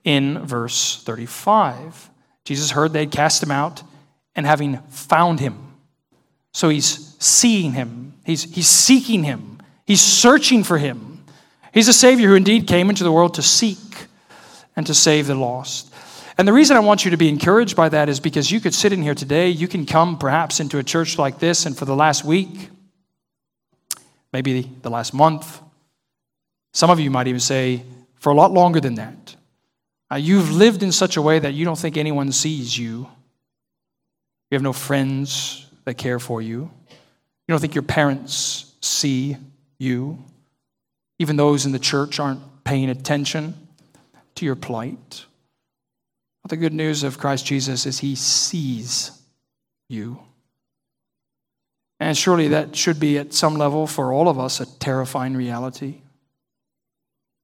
in 0.05 0.39
verse 0.47 1.03
35. 1.05 2.11
Jesus 2.45 2.70
heard 2.70 2.93
they'd 2.93 3.11
cast 3.11 3.43
him 3.43 3.51
out, 3.51 3.83
and 4.35 4.47
having 4.47 4.78
found 4.89 5.39
him. 5.41 5.62
So 6.53 6.69
he's 6.69 7.17
seeing 7.19 7.73
him, 7.73 8.15
he's, 8.25 8.43
he's 8.43 8.69
seeking 8.69 9.25
him, 9.25 9.59
he's 9.87 10.01
searching 10.01 10.65
for 10.65 10.79
him. 10.79 11.25
He's 11.73 11.89
a 11.89 11.95
Savior 11.95 12.29
who 12.29 12.35
indeed 12.35 12.67
came 12.67 12.91
into 12.91 13.03
the 13.03 13.13
world 13.13 13.35
to 13.35 13.43
seek 13.43 13.79
and 14.77 14.87
to 14.87 14.95
save 14.95 15.27
the 15.27 15.35
lost. 15.35 15.93
And 16.37 16.47
the 16.47 16.53
reason 16.53 16.77
I 16.77 16.81
want 16.81 17.05
you 17.05 17.11
to 17.11 17.17
be 17.17 17.29
encouraged 17.29 17.77
by 17.77 17.89
that 17.89 18.09
is 18.09 18.21
because 18.21 18.51
you 18.51 18.61
could 18.61 18.75
sit 18.75 18.93
in 18.93 19.03
here 19.03 19.15
today, 19.15 19.49
you 19.49 19.69
can 19.69 19.87
come 19.87 20.19
perhaps 20.19 20.61
into 20.61 20.79
a 20.79 20.83
church 20.83 21.19
like 21.19 21.39
this, 21.39 21.67
and 21.67 21.77
for 21.77 21.85
the 21.85 21.97
last 21.97 22.25
week, 22.25 22.69
maybe 24.33 24.71
the 24.83 24.91
last 24.91 25.15
month, 25.15 25.61
some 26.73 26.91
of 26.91 27.01
you 27.01 27.11
might 27.11 27.27
even 27.27 27.41
say 27.41 27.85
for 28.17 28.31
a 28.31 28.35
lot 28.35 28.53
longer 28.53 28.81
than 28.81 28.95
that. 28.95 29.37
Uh, 30.11 30.17
you've 30.17 30.53
lived 30.53 30.83
in 30.83 30.93
such 30.93 31.17
a 31.17 31.23
way 31.23 31.39
that 31.39 31.55
you 31.55 31.65
don't 31.65 31.79
think 31.79 31.97
anyone 31.97 32.33
sees 32.33 32.77
you. 32.77 33.09
You 34.51 34.57
have 34.57 34.63
no 34.63 34.75
friends 34.75 35.67
that 35.85 35.95
care 35.95 36.18
for 36.18 36.41
you. 36.41 36.70
You 36.91 37.53
don't 37.53 37.61
think 37.61 37.74
your 37.74 37.83
parents 37.83 38.74
see 38.80 39.37
you. 39.78 40.24
Even 41.18 41.37
those 41.37 41.66
in 41.66 41.72
the 41.72 41.78
church 41.78 42.20
aren't 42.20 42.64
paying 42.64 42.91
attention 42.91 43.55
to 44.37 44.45
your 44.45 44.57
plight. 44.57 45.24
But 46.43 46.51
the 46.51 46.57
good 46.57 46.72
news 46.72 47.03
of 47.03 47.18
Christ 47.18 47.47
Jesus 47.47 47.87
is 47.87 47.99
he 47.99 48.14
sees 48.14 49.12
you. 49.89 50.20
And 52.01 52.16
surely 52.16 52.49
that 52.49 52.74
should 52.74 52.99
be, 52.99 53.16
at 53.18 53.33
some 53.33 53.55
level, 53.55 53.87
for 53.87 54.12
all 54.12 54.28
of 54.28 54.39
us, 54.39 54.59
a 54.59 54.66
terrifying 54.66 55.37
reality. 55.37 56.01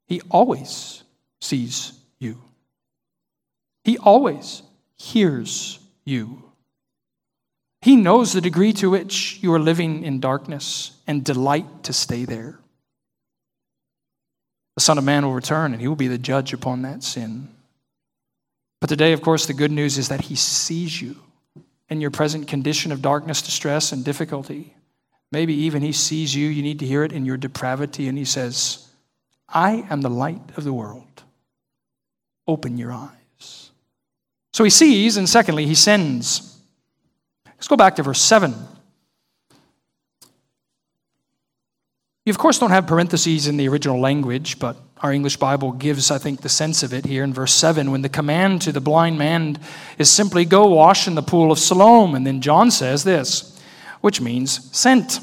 He 0.09 0.21
always 0.31 1.05
sees 1.41 1.93
you, 2.19 2.43
He 3.85 3.99
always 3.99 4.63
hears 4.97 5.79
you. 6.05 6.48
He 7.81 7.97
knows 7.97 8.33
the 8.33 8.41
degree 8.41 8.73
to 8.75 8.91
which 8.91 9.39
you 9.41 9.53
are 9.55 9.61
living 9.61 10.03
in 10.05 10.21
darkness 10.21 10.93
and 11.07 11.25
delight 11.25 11.85
to 11.85 11.93
stay 11.93 12.25
there. 12.25 12.59
The 14.75 14.83
Son 14.83 14.99
of 14.99 15.05
Man 15.05 15.25
will 15.25 15.35
return 15.35 15.73
and 15.73 15.81
he 15.81 15.89
will 15.89 15.97
be 15.97 16.09
the 16.09 16.19
judge 16.19 16.53
upon 16.53 16.83
that 16.83 17.03
sin. 17.03 17.49
But 18.81 18.89
today, 18.89 19.13
of 19.13 19.23
course, 19.23 19.47
the 19.47 19.55
good 19.55 19.73
news 19.73 19.99
is 19.99 20.09
that 20.09 20.23
He 20.23 20.37
sees 20.37 21.01
you 21.01 21.17
in 21.89 22.01
your 22.01 22.11
present 22.11 22.47
condition 22.47 22.93
of 22.93 23.03
darkness, 23.03 23.43
distress, 23.43 23.93
and 23.93 24.05
difficulty. 24.05 24.75
Maybe 25.33 25.55
even 25.55 25.83
He 25.83 25.93
sees 25.93 26.35
you, 26.35 26.49
you 26.49 26.63
need 26.63 26.79
to 26.79 26.87
hear 26.87 27.03
it, 27.03 27.13
in 27.13 27.25
your 27.25 27.37
depravity, 27.37 28.09
and 28.09 28.17
He 28.17 28.25
says, 28.25 28.87
I 29.49 29.87
am 29.91 30.01
the 30.01 30.11
light 30.11 30.57
of 30.57 30.65
the 30.65 30.73
world. 30.73 31.23
Open 32.47 32.79
your 32.79 32.93
eyes. 32.93 33.71
So 34.53 34.65
He 34.65 34.71
sees, 34.71 35.17
and 35.17 35.29
secondly, 35.29 35.67
He 35.67 35.75
sends. 35.75 36.58
Let's 37.59 37.69
go 37.69 37.77
back 37.77 37.97
to 37.97 38.03
verse 38.03 38.21
7. 38.21 38.55
You, 42.25 42.31
of 42.31 42.39
course, 42.39 42.59
don't 42.59 42.71
have 42.71 42.87
parentheses 42.87 43.49
in 43.49 43.57
the 43.57 43.69
original 43.69 43.99
language, 43.99 44.59
but 44.59 44.77
our 45.01 45.13
English 45.13 45.39
Bible 45.39 45.73
gives, 45.73 46.11
I 46.11 46.19
think, 46.19 46.43
the 46.43 46.49
sense 46.49 46.83
of 46.83 46.93
it 46.93 47.07
here 47.07 47.25
in 47.25 47.33
verse 47.33 47.55
7 47.55 47.91
when 47.91 48.03
the 48.03 48.09
command 48.09 48.63
to 48.63 48.73
the 48.73 48.81
blind 48.81 49.19
man 49.19 49.59
is 49.97 50.11
simply 50.11 50.45
go 50.45 50.67
wash 50.67 51.09
in 51.09 51.15
the 51.15 51.23
pool 51.23 51.51
of 51.51 51.59
Siloam. 51.59 52.15
And 52.15 52.27
then 52.27 52.41
John 52.41 52.71
says 52.71 53.03
this, 53.03 53.59
which 54.03 54.21
means 54.21 54.77
sent. 54.77 55.21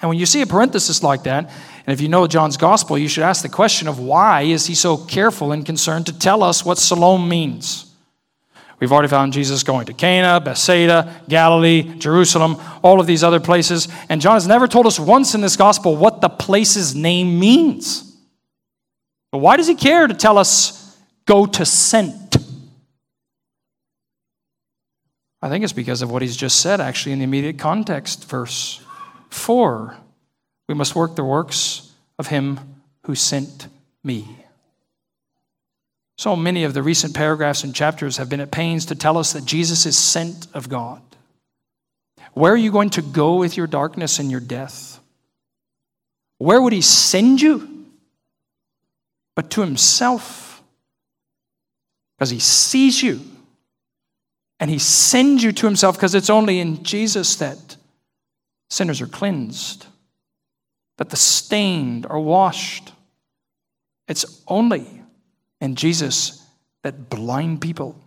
And 0.00 0.08
when 0.08 0.18
you 0.18 0.26
see 0.26 0.42
a 0.42 0.46
parenthesis 0.46 1.02
like 1.02 1.24
that, 1.24 1.50
and 1.86 1.92
if 1.92 2.00
you 2.00 2.08
know 2.08 2.26
John's 2.26 2.56
gospel, 2.56 2.96
you 2.96 3.08
should 3.08 3.24
ask 3.24 3.42
the 3.42 3.48
question 3.48 3.86
of 3.86 3.98
why 3.98 4.42
is 4.42 4.66
he 4.66 4.74
so 4.74 4.96
careful 4.96 5.52
and 5.52 5.66
concerned 5.66 6.06
to 6.06 6.18
tell 6.18 6.42
us 6.42 6.64
what 6.64 6.78
Siloam 6.78 7.28
means? 7.28 7.93
We've 8.80 8.92
already 8.92 9.08
found 9.08 9.32
Jesus 9.32 9.62
going 9.62 9.86
to 9.86 9.92
Cana, 9.92 10.40
Bethsaida, 10.40 11.22
Galilee, 11.28 11.96
Jerusalem, 11.98 12.56
all 12.82 13.00
of 13.00 13.06
these 13.06 13.22
other 13.22 13.40
places. 13.40 13.88
And 14.08 14.20
John 14.20 14.34
has 14.34 14.46
never 14.46 14.66
told 14.66 14.86
us 14.86 14.98
once 14.98 15.34
in 15.34 15.40
this 15.40 15.56
gospel 15.56 15.96
what 15.96 16.20
the 16.20 16.28
place's 16.28 16.94
name 16.94 17.38
means. 17.38 18.16
But 19.30 19.38
why 19.38 19.56
does 19.56 19.66
he 19.66 19.74
care 19.74 20.06
to 20.06 20.14
tell 20.14 20.38
us, 20.38 20.96
go 21.26 21.46
to 21.46 21.64
sent? 21.64 22.36
I 25.40 25.48
think 25.48 25.62
it's 25.62 25.72
because 25.72 26.02
of 26.02 26.10
what 26.10 26.22
he's 26.22 26.36
just 26.36 26.60
said, 26.60 26.80
actually, 26.80 27.12
in 27.12 27.18
the 27.18 27.24
immediate 27.24 27.58
context, 27.58 28.24
verse 28.24 28.80
4. 29.30 29.96
We 30.68 30.74
must 30.74 30.94
work 30.94 31.16
the 31.16 31.24
works 31.24 31.92
of 32.18 32.28
him 32.28 32.60
who 33.04 33.14
sent 33.14 33.68
me. 34.02 34.43
So 36.24 36.34
many 36.34 36.64
of 36.64 36.72
the 36.72 36.82
recent 36.82 37.14
paragraphs 37.14 37.64
and 37.64 37.74
chapters 37.74 38.16
have 38.16 38.30
been 38.30 38.40
at 38.40 38.50
pains 38.50 38.86
to 38.86 38.94
tell 38.94 39.18
us 39.18 39.34
that 39.34 39.44
Jesus 39.44 39.84
is 39.84 39.98
sent 39.98 40.46
of 40.54 40.70
God. 40.70 41.02
Where 42.32 42.50
are 42.50 42.56
you 42.56 42.72
going 42.72 42.88
to 42.88 43.02
go 43.02 43.36
with 43.36 43.58
your 43.58 43.66
darkness 43.66 44.18
and 44.18 44.30
your 44.30 44.40
death? 44.40 45.00
Where 46.38 46.62
would 46.62 46.72
he 46.72 46.80
send 46.80 47.42
you? 47.42 47.74
but 49.34 49.50
to 49.50 49.60
himself. 49.60 50.62
Because 52.16 52.30
he 52.30 52.38
sees 52.38 53.02
you 53.02 53.20
and 54.58 54.70
he 54.70 54.78
sends 54.78 55.44
you 55.44 55.52
to 55.52 55.66
himself 55.66 55.94
because 55.94 56.14
it's 56.14 56.30
only 56.30 56.58
in 56.58 56.82
Jesus 56.82 57.36
that 57.36 57.76
sinners 58.70 59.02
are 59.02 59.06
cleansed, 59.06 59.84
that 60.96 61.10
the 61.10 61.18
stained 61.18 62.06
are 62.06 62.18
washed. 62.18 62.92
It's 64.08 64.42
only 64.48 65.03
in 65.64 65.76
Jesus 65.76 66.46
that 66.82 67.08
blind 67.08 67.62
people 67.62 67.98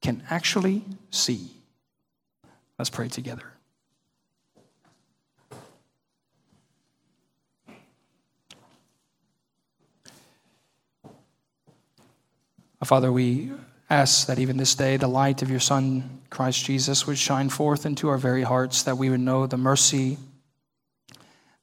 can 0.00 0.22
actually 0.30 0.84
see. 1.10 1.50
Let's 2.78 2.88
pray 2.88 3.08
together. 3.08 3.42
Father, 12.84 13.10
we 13.12 13.50
ask 13.90 14.28
that 14.28 14.38
even 14.38 14.56
this 14.56 14.76
day 14.76 14.96
the 14.96 15.08
light 15.08 15.42
of 15.42 15.50
your 15.50 15.58
Son, 15.58 16.20
Christ 16.30 16.64
Jesus, 16.64 17.08
would 17.08 17.18
shine 17.18 17.48
forth 17.48 17.86
into 17.86 18.08
our 18.08 18.18
very 18.18 18.44
hearts, 18.44 18.84
that 18.84 18.96
we 18.96 19.10
would 19.10 19.18
know 19.18 19.48
the 19.48 19.56
mercy, 19.56 20.16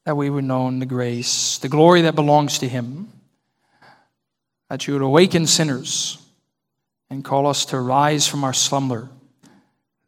that 0.03 0.18
we 0.18 0.30
would 0.30 0.43
know 0.43 0.70
the 0.78 0.86
grace, 0.86 1.57
the 1.59 1.70
glory 1.70 2.01
that 2.01 2.16
belongs 2.16 2.59
to 2.59 2.68
him, 2.68 3.14
that 4.70 4.88
you 4.88 4.93
would 4.93 5.01
awaken 5.01 5.47
sinners 5.47 6.18
and 7.09 7.24
call 7.24 7.47
us 7.47 7.66
to 7.66 7.80
rise 7.80 8.28
from 8.28 8.43
our 8.43 8.53
slumber, 8.53 9.09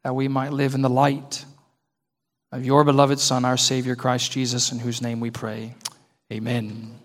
that 0.03 0.16
we 0.16 0.28
might 0.28 0.53
live 0.53 0.74
in 0.74 0.82
the 0.82 0.89
light 0.89 1.45
of 2.51 2.66
your 2.66 2.84
beloved 2.84 3.20
Son, 3.20 3.45
our 3.45 3.58
Savior, 3.58 3.95
Christ 3.95 4.32
Jesus, 4.32 4.72
in 4.72 4.80
whose 4.80 5.01
name 5.01 5.20
we 5.20 5.32
pray. 5.32 5.76
Amen. 6.32 6.99